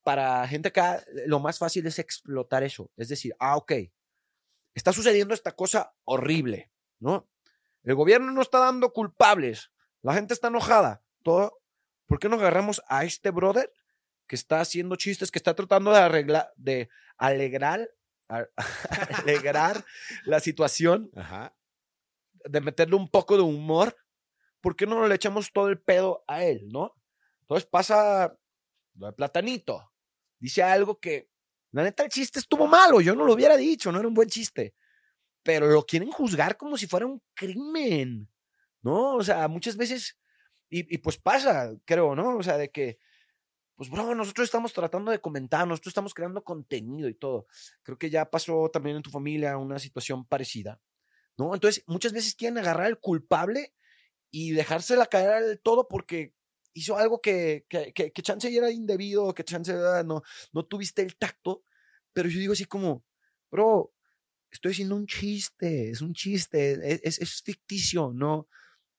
[0.03, 2.91] para gente acá lo más fácil es explotar eso.
[2.97, 3.71] Es decir, ah, ok,
[4.73, 7.29] está sucediendo esta cosa horrible, ¿no?
[7.83, 9.71] El gobierno no está dando culpables,
[10.01, 11.61] la gente está enojada, todo.
[12.07, 13.71] ¿Por qué no agarramos a este brother
[14.27, 17.87] que está haciendo chistes, que está tratando de arreglar, de alegrar,
[18.27, 18.47] a-
[19.23, 19.85] alegrar
[20.25, 21.55] la situación, Ajá.
[22.43, 23.95] de meterle un poco de humor?
[24.65, 26.95] ¿Por qué no le echamos todo el pedo a él, no?
[27.41, 28.35] Entonces pasa
[28.95, 29.91] lo de Platanito.
[30.39, 31.29] Dice algo que,
[31.71, 32.99] la neta, el chiste estuvo malo.
[32.99, 34.73] Yo no lo hubiera dicho, no era un buen chiste.
[35.43, 38.27] Pero lo quieren juzgar como si fuera un crimen,
[38.81, 39.17] ¿no?
[39.17, 40.17] O sea, muchas veces,
[40.67, 42.35] y, pues pasa, creo, ¿no?
[42.35, 42.97] O sea, de que,
[43.75, 47.45] pues, bro, nosotros estamos tratando de comentar, nosotros estamos creando contenido y todo.
[47.83, 50.81] Creo que ya pasó también en tu familia una situación parecida,
[51.37, 51.53] ¿no?
[51.53, 53.75] Entonces, muchas veces quieren agarrar al culpable
[54.35, 56.33] y dejársela caer al todo porque
[56.73, 60.23] hizo algo que, que, que, que chance era indebido, que chance ah, no,
[60.53, 61.63] no tuviste el tacto,
[62.13, 63.05] pero yo digo así como,
[63.51, 63.93] bro,
[64.51, 68.47] estoy haciendo un chiste, es un chiste, es, es, es ficticio, no,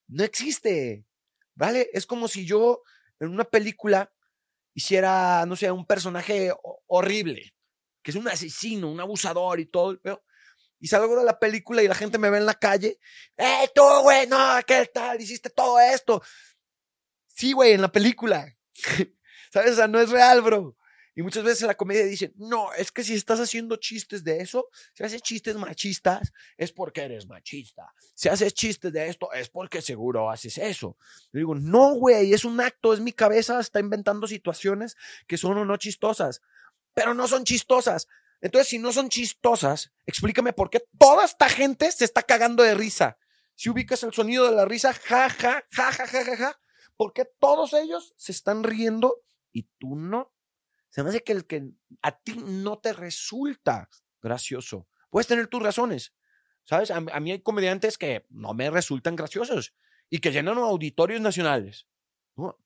[0.08, 1.06] no existe,
[1.54, 1.90] ¿vale?
[1.92, 2.82] Es como si yo
[3.20, 4.12] en una película
[4.74, 7.54] hiciera, no sé, un personaje ho- horrible,
[8.02, 10.24] que es un asesino, un abusador y todo el pedo,
[10.78, 12.98] y salgo de la película y la gente me ve en la calle,
[13.36, 14.26] ¡eh, tú, güey!
[14.26, 15.20] No, ¿qué tal?
[15.20, 16.22] Hiciste todo esto.
[17.28, 18.56] Sí, güey, en la película.
[19.52, 19.72] ¿Sabes?
[19.72, 20.76] O sea, no es real, bro.
[21.18, 24.42] Y muchas veces en la comedia dicen, no, es que si estás haciendo chistes de
[24.42, 27.94] eso, si haces chistes machistas, es porque eres machista.
[28.14, 30.98] Si haces chistes de esto, es porque seguro haces eso.
[31.32, 34.94] Yo digo, no, güey, es un acto, es mi cabeza, está inventando situaciones
[35.26, 36.42] que son o no chistosas,
[36.92, 38.08] pero no son chistosas.
[38.46, 42.76] Entonces, si no son chistosas, explícame por qué toda esta gente se está cagando de
[42.76, 43.18] risa.
[43.56, 46.60] Si ubicas el sonido de la risa, ja, ja, ja, ja, ja, ja, ja,
[46.96, 50.32] ¿por qué todos ellos se están riendo y tú no?
[50.90, 51.72] Se me hace que el que
[52.02, 53.90] a ti no te resulta
[54.22, 54.86] gracioso.
[55.10, 56.14] Puedes tener tus razones,
[56.62, 56.92] ¿sabes?
[56.92, 59.74] A, mí hay comediantes que no me resultan graciosos
[60.08, 61.88] y que llenan auditorios nacionales.
[62.36, 62.56] ¿no?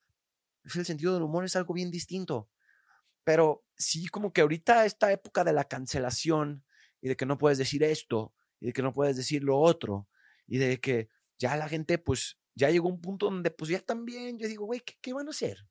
[0.63, 2.51] Es el sentido del humor es algo bien distinto.
[3.25, 6.65] Pero sí, como que ahorita esta época de la cancelación
[7.01, 10.09] y de que no puedes decir esto y de que no puedes decir lo otro
[10.47, 11.09] y de que
[11.39, 14.81] ya la gente, pues, ya llegó un punto donde, pues, ya también, yo digo, güey,
[14.81, 15.67] ¿qué, ¿qué, van a hacer?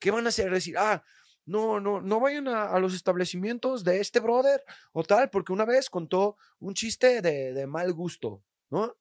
[0.00, 0.50] ¿Qué van a hacer?
[0.50, 1.04] Decir, ah,
[1.46, 5.64] no, no, no vayan a, a, los establecimientos de este brother o tal, porque una
[5.64, 8.96] vez contó un chiste de, de mal gusto, ¿no?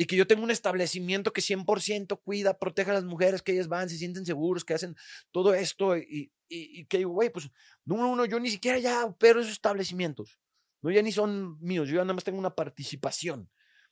[0.00, 3.66] Y que yo tengo un establecimiento que 100% cuida, protege a las mujeres, que ellas
[3.66, 4.94] van, se sienten seguros, que hacen
[5.32, 5.96] todo esto.
[5.96, 7.50] Y, y, que digo, güey, pues,
[7.84, 10.38] número uno, yo ni siquiera ya opero esos establecimientos.
[10.82, 13.50] No, ya ni son míos, yo ya nada más tengo una participación,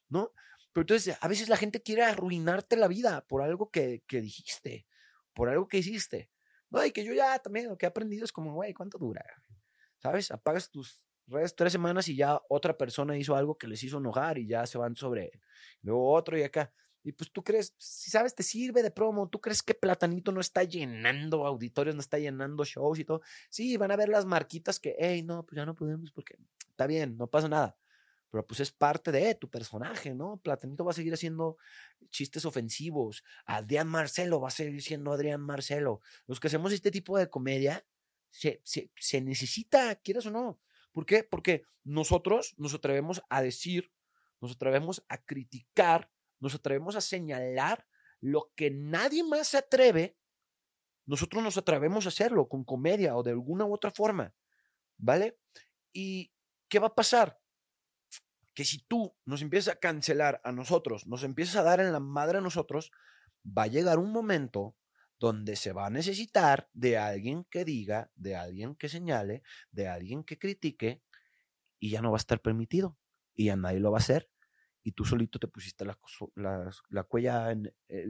[0.09, 0.31] ¿no?
[0.73, 4.87] Pero entonces, a veces la gente quiere arruinarte la vida por algo que, que dijiste,
[5.35, 6.31] por algo que hiciste.
[6.71, 9.25] No, y que yo ya también lo que he aprendido es como, güey, ¿cuánto dura?
[9.99, 10.31] ¿Sabes?
[10.31, 14.39] Apagas tus redes tres semanas y ya otra persona hizo algo que les hizo enojar
[14.39, 15.31] y ya se van sobre.
[15.83, 16.73] Luego otro y acá.
[17.03, 20.41] Y pues tú crees, si sabes, te sirve de promo, tú crees que Platanito no
[20.41, 23.21] está llenando auditorios, no está llenando shows y todo.
[23.49, 26.37] Sí, van a ver las marquitas que, hey, no, pues ya no podemos porque
[26.69, 27.77] está bien, no pasa nada.
[28.29, 30.39] Pero pues es parte de tu personaje, ¿no?
[30.39, 31.59] Platanito va a seguir haciendo
[32.11, 33.23] chistes ofensivos.
[33.45, 36.01] Adrián Marcelo va a seguir siendo Adrián Marcelo.
[36.27, 37.87] Los que hacemos este tipo de comedia,
[38.31, 40.61] se, se, se necesita, quieras o no.
[40.97, 41.25] ¿Por qué?
[41.25, 43.93] Porque nosotros nos atrevemos a decir,
[44.41, 47.87] nos atrevemos a criticar, nos atrevemos a señalar
[48.19, 50.17] lo que nadie más se atreve.
[51.05, 54.35] Nosotros nos atrevemos a hacerlo con comedia o de alguna u otra forma.
[54.97, 55.39] ¿Vale?
[55.93, 56.33] ¿Y
[56.67, 57.39] qué va a pasar?
[58.55, 62.01] que si tú nos empiezas a cancelar a nosotros, nos empiezas a dar en la
[62.01, 62.91] madre a nosotros,
[63.45, 64.75] va a llegar un momento
[65.19, 70.25] donde se va a necesitar de alguien que diga, de alguien que señale, de alguien
[70.25, 71.03] que critique,
[71.79, 72.99] y ya no va a estar permitido,
[73.35, 74.31] y ya nadie lo va a hacer,
[74.83, 75.99] y tú solito te pusiste la,
[76.91, 77.53] la, cuella
[77.89, 78.07] eh,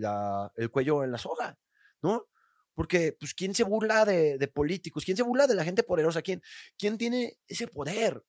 [0.57, 1.59] el cuello en la soga,
[2.03, 2.29] ¿no?
[2.75, 5.05] Porque, pues, ¿quién se burla de, políticos?
[5.05, 6.21] ¿Quién se burla de la gente poderosa?
[6.21, 6.43] ¿Quién,
[6.77, 8.23] ¿Quién tiene ese poder?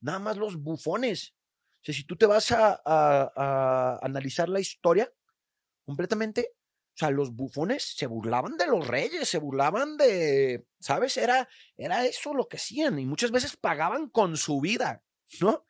[0.00, 1.34] Nada más los bufones.
[1.80, 5.12] O sea, si tú te vas a analizar la historia
[5.84, 6.57] completamente,
[6.98, 11.16] o sea, los bufones se burlaban de los reyes, se burlaban de, ¿sabes?
[11.16, 15.04] Era, era eso lo que hacían y muchas veces pagaban con su vida,
[15.40, 15.64] ¿no?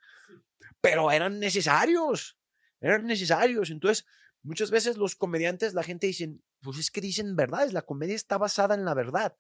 [0.81, 2.39] Pero eran necesarios,
[2.81, 3.68] eran necesarios.
[3.68, 4.07] Entonces,
[4.43, 8.39] muchas veces los comediantes, la gente dicen, pues es que dicen verdades, la comedia está
[8.39, 9.37] basada en la verdad.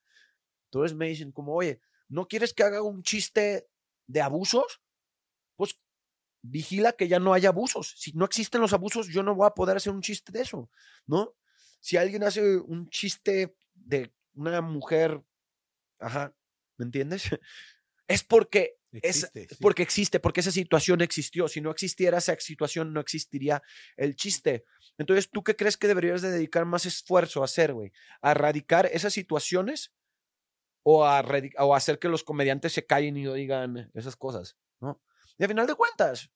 [0.66, 3.66] Entonces me dicen como, oye, ¿no quieres que haga un chiste
[4.06, 4.82] de abusos?
[5.56, 5.80] Pues
[6.42, 7.94] vigila que ya no haya abusos.
[7.96, 10.68] Si no existen los abusos, yo no voy a poder hacer un chiste de eso,
[11.06, 11.34] ¿no?
[11.80, 15.22] Si alguien hace un chiste de una mujer,
[15.98, 16.34] ajá,
[16.76, 17.24] ¿me entiendes?
[18.10, 21.46] Es porque existe, es, porque existe, porque esa situación existió.
[21.46, 23.62] Si no existiera esa situación, no existiría
[23.98, 24.64] el chiste.
[24.96, 27.92] Entonces, ¿tú qué crees que deberías de dedicar más esfuerzo a hacer, güey?
[28.22, 29.92] ¿A erradicar esas situaciones
[30.82, 31.22] o a,
[31.58, 35.02] o a hacer que los comediantes se callen y no digan esas cosas, ¿no?
[35.36, 36.30] Y al final de cuentas,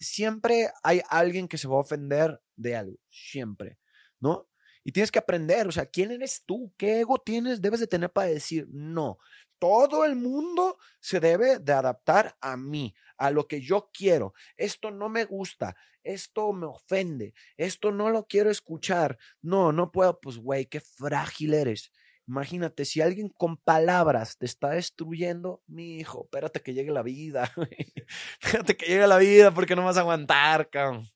[0.00, 3.78] siempre hay alguien que se va a ofender de algo, siempre,
[4.18, 4.48] ¿no?
[4.84, 6.72] Y tienes que aprender, o sea, ¿quién eres tú?
[6.76, 7.62] ¿Qué ego tienes?
[7.62, 9.18] Debes de tener para decir, no,
[9.58, 14.34] todo el mundo se debe de adaptar a mí, a lo que yo quiero.
[14.58, 19.18] Esto no me gusta, esto me ofende, esto no lo quiero escuchar.
[19.40, 21.90] No, no puedo, pues, güey, qué frágil eres.
[22.26, 27.50] Imagínate, si alguien con palabras te está destruyendo, mi hijo, espérate que llegue la vida.
[28.40, 31.08] espérate que llegue la vida porque no vas a aguantar, cabrón.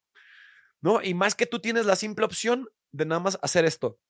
[0.80, 1.02] ¿No?
[1.02, 4.00] Y más que tú tienes la simple opción de nada más hacer esto.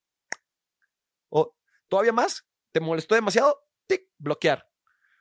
[1.28, 1.56] O
[1.88, 4.68] todavía más, te molestó demasiado, tic, bloquear.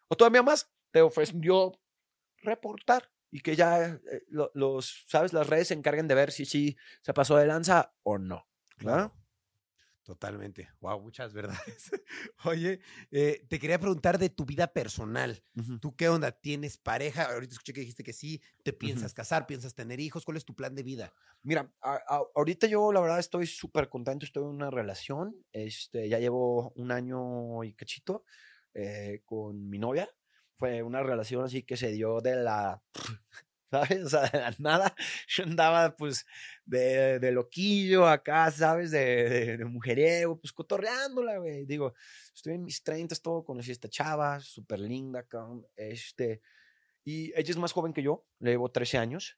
[0.08, 1.80] O todavía más, te ofreció
[2.38, 5.34] reportar y que ya eh, los, ¿sabes?
[5.34, 8.48] Las redes se encarguen de ver si sí se pasó de lanza o no.
[8.78, 9.14] Claro.
[10.08, 10.70] Totalmente.
[10.80, 11.92] Wow, muchas verdades.
[12.46, 12.80] Oye,
[13.12, 15.44] eh, te quería preguntar de tu vida personal.
[15.82, 16.32] ¿Tú qué onda?
[16.32, 17.24] ¿Tienes pareja?
[17.24, 18.42] Ahorita escuché que dijiste que sí.
[18.64, 19.46] ¿Te piensas casar?
[19.46, 20.24] ¿Piensas tener hijos?
[20.24, 21.14] ¿Cuál es tu plan de vida?
[21.44, 21.70] Mira,
[22.36, 24.26] ahorita yo la verdad estoy súper contento.
[24.26, 25.36] Estoy en una relación.
[25.52, 28.24] Este, ya llevo un año y cachito
[28.74, 30.10] eh, con mi novia.
[30.56, 32.82] Fue una relación así que se dio de la
[33.72, 34.04] ¿sabes?
[34.06, 34.96] O sea, de la nada
[35.28, 36.26] yo andaba pues
[36.66, 38.92] de, de loquillo acá, ¿sabes?
[38.92, 41.66] De, de, mujeriego, pues cotorreándola, güey.
[41.66, 41.94] Digo,
[42.34, 45.26] estoy en mis 30, todo, conocí a esta chava, súper linda,
[45.76, 46.42] este,
[47.04, 49.38] y ella es más joven que yo, le llevo 13 años.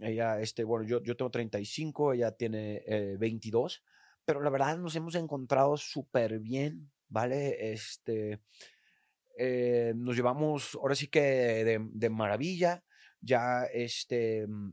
[0.00, 2.82] Ella, este, bueno, yo, yo tengo 35, ella tiene
[3.18, 3.80] 22, eh,
[4.24, 7.72] pero la verdad nos hemos encontrado súper bien, ¿vale?
[7.72, 8.40] Este,
[9.38, 12.82] eh, nos llevamos ahora sí que de, de maravilla
[13.22, 14.72] ya este, mm,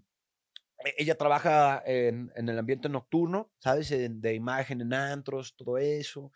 [0.85, 3.89] e-, ella trabaja en, en, el ambiente nocturno, ¿sabes?
[3.89, 6.31] De, imagen en antros, todo eso.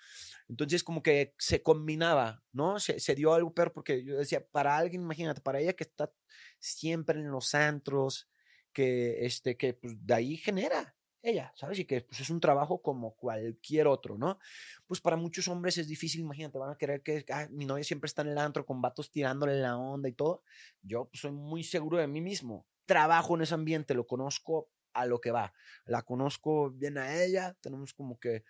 [0.50, 2.80] Entonces, como que se combinaba, ¿no?
[2.80, 6.12] Se, se, dio algo peor porque yo decía, para alguien, imagínate, para ella que está
[6.60, 8.30] siempre en los antros,
[8.74, 11.80] que, este, que pues, de ahí genera, ella, ¿sabes?
[11.80, 14.38] Y que pues, es un trabajo como cualquier otro, ¿no?
[14.86, 18.08] Pues para muchos hombres es difícil, imagínate, van a querer que ah, mi novia siempre
[18.08, 20.44] está en el antro con vatos tirándole la onda y todo.
[20.82, 22.68] Yo pues, soy muy seguro de mí mismo.
[22.86, 25.54] Trabajo en ese ambiente, lo conozco a lo que va.
[25.86, 28.44] La conozco bien a ella, tenemos como que,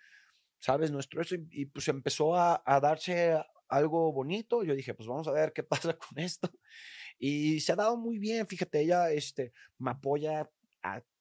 [0.58, 0.90] ¿sabes?
[0.90, 4.64] Nuestro eso, y, pues empezó a, a darse algo bonito.
[4.64, 5.62] Yo dije, pues vamos a ver qué
[5.92, 6.50] pasa con esto.
[7.18, 10.50] Y se ha dado muy bien, fíjate, ella este, me apoya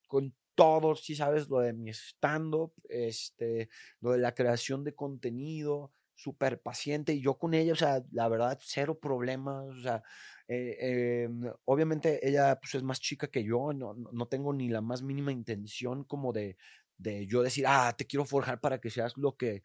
[0.08, 3.70] con todo, si sabes, lo de mi stand-up, este,
[4.01, 8.28] lo de la creación de contenido, súper paciente y yo con ella, o sea, la
[8.30, 10.04] verdad, cero problemas, o sea,
[10.47, 14.82] eh, em, obviamente ella pues es más chica que yo, no, no tengo ni la
[14.82, 16.58] más mínima intención como de,
[16.97, 19.64] de yo decir, ah, te quiero forjar para que seas lo que,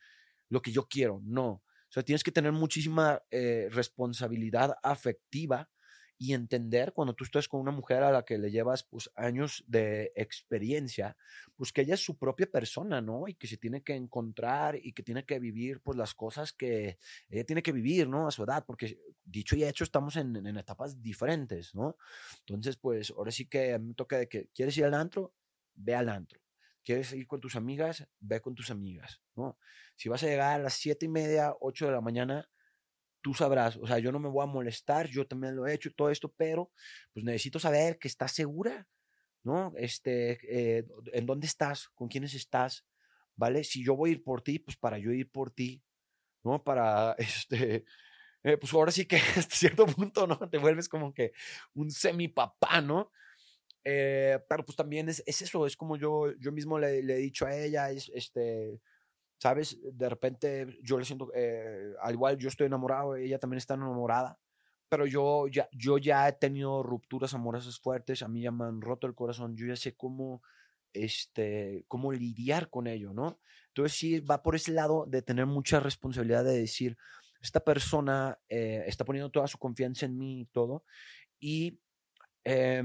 [0.49, 1.49] lo que yo quiero, no,
[1.89, 5.71] o sea, tienes que tener muchísima eh, responsabilidad afectiva
[6.19, 9.65] y entender cuando tú estás con una mujer a la que le llevas pues años
[9.69, 11.17] de experiencia,
[11.55, 13.29] pues que ella es su propia persona, ¿no?
[13.29, 16.99] Y que se tiene que encontrar y que tiene que vivir pues las cosas que
[17.31, 18.27] ella tiene que vivir, ¿no?
[18.27, 21.97] A su edad, porque dicho y hecho estamos en, etapas diferentes, ¿no?
[22.41, 25.33] Entonces, pues ahora sí que me toca de que quieres ir al antro,
[25.75, 26.41] ve al antro.
[26.83, 28.09] ¿Quieres ir con tus amigas?
[28.19, 29.59] Ve con tus amigas, ¿no?
[29.95, 32.49] Si vas a llegar a las siete y media, ocho de la mañana,
[33.21, 35.91] tú sabrás, o sea, yo no me voy a molestar, yo también lo he hecho
[35.93, 36.71] todo esto, pero
[37.13, 38.87] pues necesito saber que estás segura,
[39.43, 39.73] ¿no?
[39.77, 41.89] Este, eh, ¿en dónde estás?
[41.91, 42.85] ¿Con quiénes estás?
[43.37, 43.65] ¿Vale?
[43.65, 45.83] Si yo voy a ir por ti, pues para yo ir por ti,
[46.45, 46.63] ¿no?
[46.63, 47.85] Para, este,
[48.43, 50.39] eh, pues ahora sí que hasta cierto punto, ¿no?
[50.49, 51.33] Te vuelves como que
[51.75, 53.11] un semi papá, ¿no?
[53.85, 57.47] Eh, pero pues también es, es, eso, es como yo, yo mismo le he dicho
[57.47, 58.81] a ella, es, este,
[59.39, 59.79] ¿sabes?
[59.93, 64.39] De repente yo le siento, eh, al igual yo estoy enamorado, ella también está enamorada,
[64.89, 68.81] pero yo ya, yo ya he tenido rupturas amorosas fuertes, a mí ya me han
[68.81, 70.43] roto el corazón, yo ya sé cómo,
[70.93, 73.39] este, cómo lidiar con ello, ¿no?
[73.69, 76.97] Entonces sí, va por ese lado de tener mucha responsabilidad de decir,
[77.41, 80.85] esta persona eh, está poniendo toda su confianza en mí y todo,
[81.39, 81.79] y
[82.45, 82.83] eh,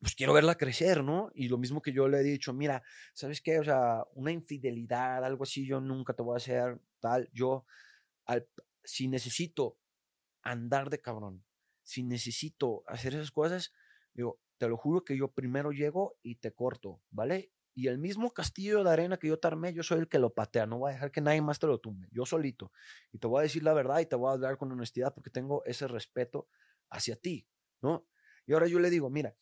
[0.00, 1.30] pues quiero verla crecer, ¿no?
[1.34, 2.82] Y lo mismo que yo le he dicho, mira,
[3.14, 3.58] ¿sabes qué?
[3.58, 7.30] O sea, una infidelidad, algo así, yo nunca te voy a hacer tal.
[7.32, 7.64] Yo,
[8.26, 8.46] al,
[8.84, 9.78] si necesito
[10.42, 11.44] andar de cabrón,
[11.82, 13.72] si necesito hacer esas cosas,
[14.12, 17.52] digo, te lo juro que yo primero llego y te corto, ¿vale?
[17.74, 20.66] Y el mismo castillo de arena que yo te yo soy el que lo patea,
[20.66, 22.72] no voy a dejar que nadie más te lo tumbe, yo solito.
[23.12, 25.30] Y te voy a decir la verdad y te voy a hablar con honestidad porque
[25.30, 26.48] tengo ese respeto
[26.88, 27.46] hacia ti,
[27.82, 28.06] ¿no?
[28.46, 29.34] Y ahora yo le digo, mira,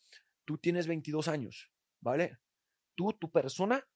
[0.44, 1.70] tú tienes 22 años,
[2.00, 2.38] ¿vale?
[2.94, 3.86] Tú, tu persona,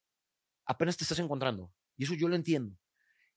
[0.66, 1.72] apenas te estás encontrando.
[1.96, 2.78] Y eso yo lo entiendo.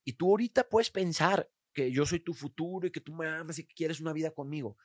[0.03, 3.59] Y tú ahorita puedes pensar que yo soy tu futuro y que tú me amas
[3.59, 4.77] y que quieres una vida conmigo.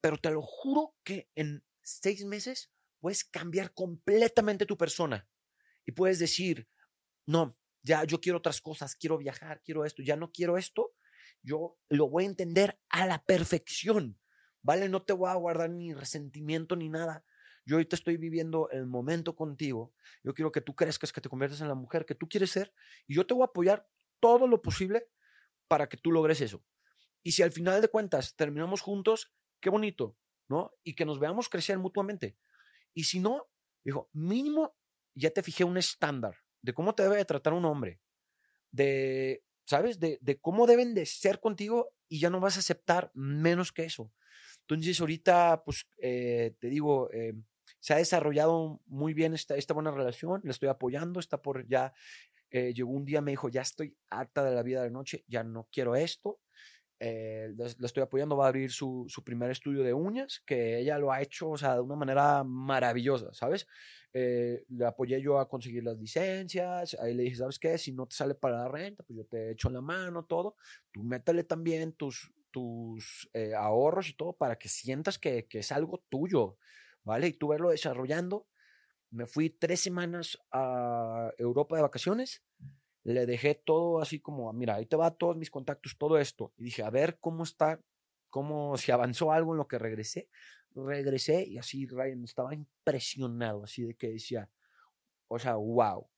[0.00, 5.28] Pero te lo juro que en seis meses puedes cambiar completamente tu persona.
[5.86, 6.68] Y puedes decir,
[7.26, 10.94] no, ya yo quiero otras cosas, quiero viajar, quiero esto, ya no quiero esto.
[11.42, 14.18] Yo lo voy a entender a la perfección.
[14.62, 14.90] ¿Vale?
[14.90, 17.24] No te voy a guardar ni resentimiento ni nada
[17.64, 19.92] yo ahorita estoy viviendo el momento contigo.
[20.24, 22.72] Yo quiero que tú crezcas, que te conviertas en la mujer que tú quieres ser.
[23.06, 23.88] Y yo te voy a apoyar
[24.18, 25.08] todo lo posible
[25.68, 26.64] para que tú logres eso.
[27.22, 30.16] Y si al final de cuentas terminamos juntos, qué bonito,
[30.48, 30.72] ¿no?
[30.82, 32.36] Y que nos veamos crecer mutuamente.
[32.94, 33.48] Y si no,
[33.84, 34.74] dijo, mínimo
[35.14, 38.00] ya te fijé un estándar de cómo te debe de tratar un hombre,
[38.70, 39.98] de, ¿sabes?
[39.98, 43.84] De, de cómo deben de ser contigo y ya no vas a aceptar menos que
[43.84, 44.12] eso.
[44.62, 47.34] Entonces, ahorita, pues, eh, te digo, eh,
[47.80, 51.92] se ha desarrollado muy bien esta, esta buena relación, le estoy apoyando, está por ya,
[52.50, 55.42] eh, llegó un día, me dijo, ya estoy harta de la vida de noche, ya
[55.42, 56.40] no quiero esto,
[57.02, 60.98] eh, le, estoy apoyando, va a abrir su, su, primer estudio de uñas, que ella
[60.98, 63.66] lo ha hecho, o sea, de una manera maravillosa, ¿sabes?
[64.12, 67.78] Eh, le apoyé yo a conseguir las licencias, ahí le dije, ¿sabes qué?
[67.78, 70.56] Si no te sale para la renta, pues yo te echo la mano, todo,
[70.92, 75.72] tú métale también tus, tus eh, ahorros y todo para que sientas que, que es
[75.72, 76.56] algo tuyo,
[77.04, 77.28] ¿vale?
[77.28, 78.46] Y tú verlo desarrollando.
[79.10, 82.44] Me fui tres semanas a Europa de vacaciones,
[83.02, 86.52] le dejé todo así como, mira, ahí te va todos mis contactos, todo esto.
[86.56, 87.80] Y dije, a ver cómo está,
[88.28, 90.28] cómo si avanzó algo en lo que regresé.
[90.74, 94.48] Regresé y así Ryan estaba impresionado, así de que decía,
[95.26, 96.08] o sea, wow,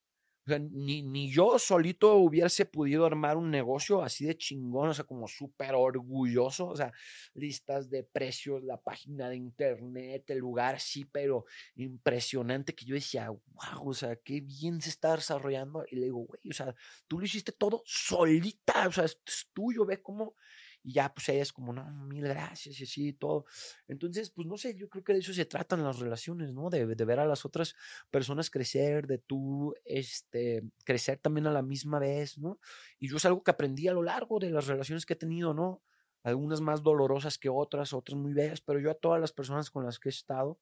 [0.47, 5.29] ni, ni yo solito hubiese podido armar un negocio así de chingón, o sea, como
[5.29, 6.93] súper orgulloso, o sea,
[7.35, 11.45] listas de precios, la página de internet, el lugar, sí, pero
[11.77, 15.85] impresionante que yo decía, wow, o sea, qué bien se está desarrollando.
[15.91, 16.75] Y le digo, güey, o sea,
[17.07, 19.19] tú lo hiciste todo solita, o sea, es
[19.53, 20.35] tuyo, ve cómo
[20.83, 23.45] y ya, pues ella es como, no, mil gracias y así y todo.
[23.89, 26.71] Entonces, pues no sé, yo creo que de eso se tratan las relaciones, ¿no?
[26.71, 27.75] De, de ver a las otras
[28.11, 32.59] personas crecer, de tú, este, crecer también a la misma vez, ¿no?
[32.99, 35.55] Y yo es algo que aprendí a lo largo de las relaciones que he tenido,
[35.55, 35.83] ¿no?
[36.25, 39.85] Algunas más dolorosas que otras, otras muy bellas, pero yo a todas las personas con
[39.85, 40.59] las que he estado,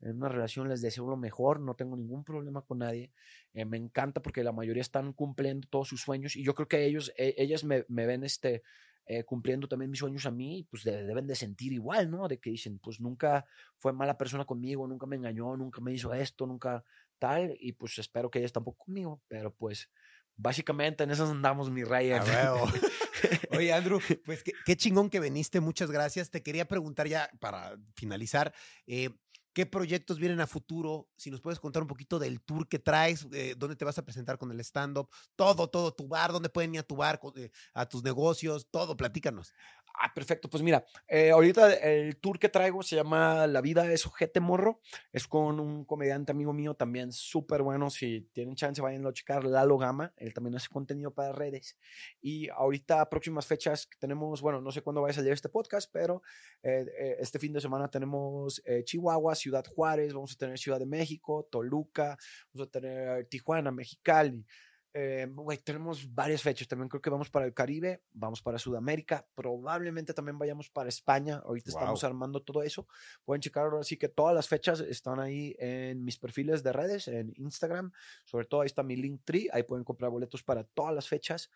[0.00, 3.12] en una relación les deseo lo mejor, no tengo ningún problema con nadie,
[3.52, 6.84] eh, me encanta porque la mayoría están cumpliendo todos sus sueños y yo creo que
[6.84, 8.62] ellos, e, ellas me, me, ven este,
[9.06, 12.28] eh, cumpliendo también mis sueños a mí, pues deben de sentir igual, ¿no?
[12.28, 13.44] De que dicen, pues nunca
[13.76, 16.84] fue mala persona conmigo, nunca me engañó, nunca me hizo esto, nunca
[17.18, 19.90] tal, y pues espero que ellas tampoco conmigo, pero pues
[20.36, 22.22] básicamente en eso andamos, mi Ryan.
[23.50, 26.30] Oye, Andrew, pues qué, qué, chingón que viniste, muchas gracias.
[26.30, 28.54] Te quería preguntar ya para finalizar,
[28.86, 29.10] eh,
[29.52, 31.08] ¿Qué proyectos vienen a futuro?
[31.16, 34.04] Si nos puedes contar un poquito del tour que traes, eh, dónde te vas a
[34.04, 37.50] presentar con el stand-up, todo, todo, tu bar, dónde pueden ir a tu bar, eh,
[37.74, 39.52] a tus negocios, todo, platícanos.
[39.94, 40.48] Ah, perfecto.
[40.48, 44.80] Pues mira, eh, ahorita el tour que traigo se llama La vida es ojete morro.
[45.12, 47.90] Es con un comediante amigo mío también súper bueno.
[47.90, 49.44] Si tienen chance, vayan a checar.
[49.44, 50.12] Lalo Gama.
[50.16, 51.78] Él también hace contenido para redes.
[52.20, 56.22] Y ahorita, próximas fechas tenemos, bueno, no sé cuándo vaya a salir este podcast, pero
[56.62, 60.78] eh, eh, este fin de semana tenemos eh, Chihuahua, Ciudad Juárez, vamos a tener Ciudad
[60.78, 62.16] de México, Toluca,
[62.52, 64.44] vamos a tener Tijuana, Mexicali.
[64.92, 66.66] Eh, güey, tenemos varias fechas.
[66.66, 71.42] También creo que vamos para el Caribe, vamos para Sudamérica, probablemente también vayamos para España.
[71.44, 72.10] Ahorita estamos Guau.
[72.10, 72.88] armando todo eso.
[73.24, 77.06] Pueden checar ahora sí que todas las fechas están ahí en mis perfiles de redes,
[77.08, 77.92] en Instagram.
[78.24, 79.48] Sobre todo ahí está mi Linktree.
[79.52, 81.50] Ahí pueden comprar boletos para todas las fechas.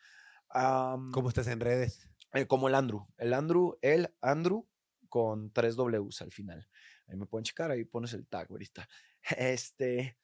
[0.50, 2.08] Am, ¿Cómo estás en redes?
[2.32, 3.06] eh, como el Andrew.
[3.18, 4.66] El Andrew, el Andrew
[5.08, 6.68] con tres Ws al final.
[7.06, 8.88] Ahí me pueden checar, ahí pones el tag ahorita.
[9.38, 10.16] Este.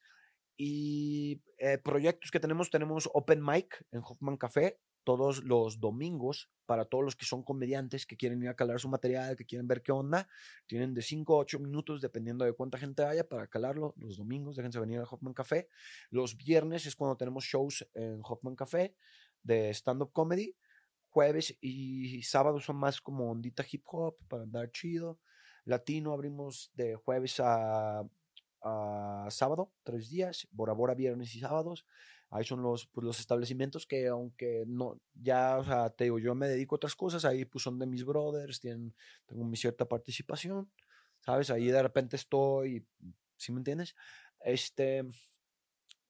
[0.57, 6.85] Y eh, proyectos que tenemos, tenemos Open Mic en Hoffman Café todos los domingos para
[6.85, 9.81] todos los que son comediantes, que quieren ir a calar su material, que quieren ver
[9.81, 10.29] qué onda.
[10.67, 14.55] Tienen de 5 a 8 minutos, dependiendo de cuánta gente haya, para calarlo los domingos.
[14.55, 15.67] Déjense venir a Hoffman Café.
[16.11, 18.95] Los viernes es cuando tenemos shows en Hoffman Café
[19.43, 20.55] de stand-up comedy
[21.11, 25.19] jueves y sábados son más como ondita hip hop para andar chido.
[25.65, 28.03] Latino abrimos de jueves a,
[28.63, 30.47] a sábado, tres días.
[30.51, 31.85] Bora Bora viernes y sábados.
[32.29, 36.33] Ahí son los, pues, los establecimientos que aunque no, ya, o sea, te digo, yo
[36.33, 38.95] me dedico a otras cosas, ahí pues son de mis brothers, tienen,
[39.25, 40.71] tengo mi cierta participación,
[41.19, 41.49] ¿sabes?
[41.49, 42.87] Ahí de repente estoy,
[43.35, 43.95] ¿sí me entiendes?
[44.39, 45.03] Este,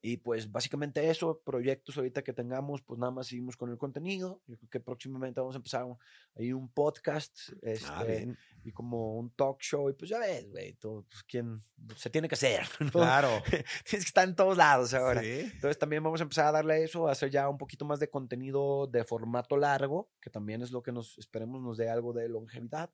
[0.04, 4.41] y pues básicamente eso, proyectos ahorita que tengamos, pues nada más seguimos con el contenido.
[4.47, 5.97] Yo creo que próximamente vamos a empezar un-
[6.36, 9.89] ahí un podcast este, Ah, y como un talk show.
[9.89, 11.64] Y pues ya ves, güey, todo, pues, ¿quién
[11.95, 12.62] se tiene que hacer?
[12.80, 12.89] ¿no?
[12.91, 13.30] Claro.
[13.86, 15.22] Tienes que estar en todos lados ahora.
[15.22, 15.52] Sí.
[15.54, 18.10] Entonces también vamos a empezar a darle eso, a hacer ya un poquito más de
[18.10, 22.28] contenido de formato largo, que también es lo que nos esperemos nos dé algo de
[22.28, 22.89] longevidad.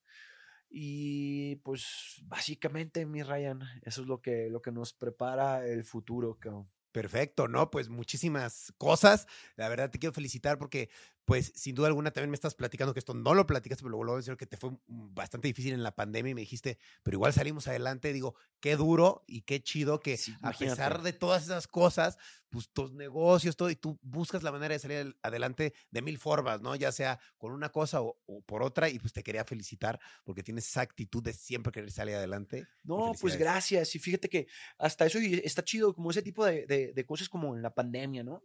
[0.70, 6.38] Y pues básicamente, mi Ryan, eso es lo que, lo que nos prepara el futuro.
[6.38, 6.70] cabrón.
[6.98, 7.70] Perfecto, ¿no?
[7.70, 9.28] Pues muchísimas cosas.
[9.56, 10.90] La verdad te quiero felicitar porque,
[11.28, 14.06] pues, sin duda alguna también me estás platicando que esto no lo platicaste, pero luego
[14.06, 16.78] lo voy a decir que te fue bastante difícil en la pandemia y me dijiste,
[17.04, 18.14] pero igual salimos adelante.
[18.14, 22.18] Digo, qué duro y qué chido que Sí, a pesar de todas esas cosas,
[22.48, 26.18] pues tus negocios, todo, y tú buscas la manera de salir al- adelante de mil
[26.18, 26.78] formas, ¿no?
[26.78, 30.44] Ya sea con una cosa o, o por otra, y pues te quería felicitar porque
[30.44, 32.66] tienes esa actitud de siempre querer salir adelante.
[32.86, 33.94] No, pues gracias.
[33.96, 34.48] Y fíjate que
[34.78, 38.24] hasta eso está chido, como ese tipo de, de- de cosas como en la pandemia,
[38.24, 38.42] ¿no?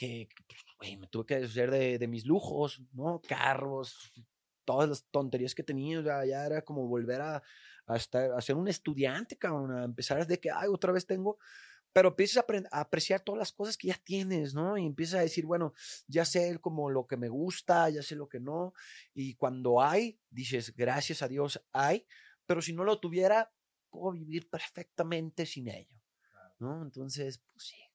[0.00, 3.20] Que, que, pues, me tuve que deshacer de, de mis lujos, ¿no?
[3.20, 4.10] Carros,
[4.64, 7.42] todas las tonterías que tenía, o sea, ya era como volver a,
[7.86, 11.38] a, estar, a ser un estudiante, cabrón, a empezar de que, ay, otra vez tengo,
[11.92, 14.78] pero empiezas a, a apreciar todas las cosas que ya tienes, ¿no?
[14.78, 15.74] Y empiezas a decir, bueno,
[16.06, 18.72] ya sé como lo que me gusta, ya sé lo que no,
[19.12, 22.06] y cuando hay, dices, gracias a Dios hay,
[22.46, 23.52] pero si no lo tuviera,
[23.90, 26.00] puedo vivir perfectamente sin ello,
[26.58, 26.82] ¿no?
[26.82, 27.89] Entonces, pues sí.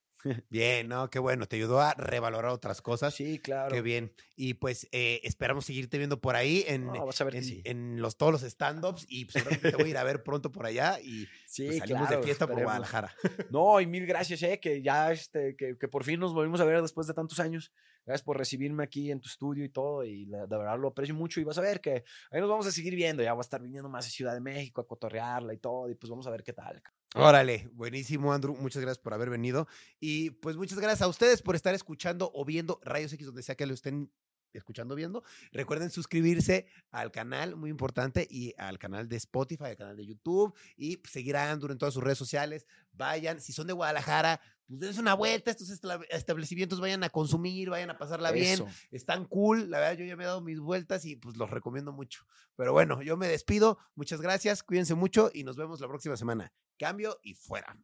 [0.48, 1.10] Bien, ¿no?
[1.10, 3.14] Qué bueno, te ayudó a revalorar otras cosas.
[3.14, 3.74] Sí, claro.
[3.74, 4.12] Qué bien.
[4.36, 7.62] Y pues eh, esperamos seguirte viendo por ahí en, No, vas a ver en, sí.
[7.64, 10.66] en los, todos los stand-ups y pues te voy a ir a ver pronto por
[10.66, 12.72] allá y Sí, pues, salimos claro, de fiesta por esperemos.
[12.72, 13.14] Guadalajara.
[13.50, 16.64] No, y mil gracias, eh, que ya, este, que, que por fin nos volvimos a
[16.64, 17.72] ver después de tantos años.
[18.04, 21.14] Gracias por recibirme aquí en tu estudio y todo, y la- de verdad lo aprecio
[21.14, 21.40] mucho.
[21.40, 23.22] Y vas a ver que ahí nos vamos a seguir viendo.
[23.22, 25.94] Ya voy a estar viniendo más a Ciudad de México a cotorrearla y todo, y
[25.94, 26.82] pues vamos a ver qué tal.
[27.18, 28.54] Órale, buenísimo, Andrew.
[28.54, 29.66] Muchas gracias por haber venido.
[29.98, 33.54] Y pues muchas gracias a ustedes por estar escuchando o viendo Rayos X, donde sea
[33.54, 34.12] que lo estén
[34.52, 35.24] escuchando viendo.
[35.50, 40.54] Recuerden suscribirse al canal, muy importante, y al canal de Spotify, al canal de YouTube,
[40.76, 42.66] y seguir a Andrew en todas sus redes sociales.
[42.92, 45.70] Vayan, si son de Guadalajara, pues dense una vuelta estos
[46.10, 48.64] establecimientos, vayan a consumir, vayan a pasarla bien.
[48.90, 51.92] Están cool, la verdad yo ya me he dado mis vueltas y pues los recomiendo
[51.92, 52.26] mucho.
[52.56, 56.52] Pero bueno, yo me despido, muchas gracias, cuídense mucho y nos vemos la próxima semana.
[56.78, 57.78] Cambio y fuera.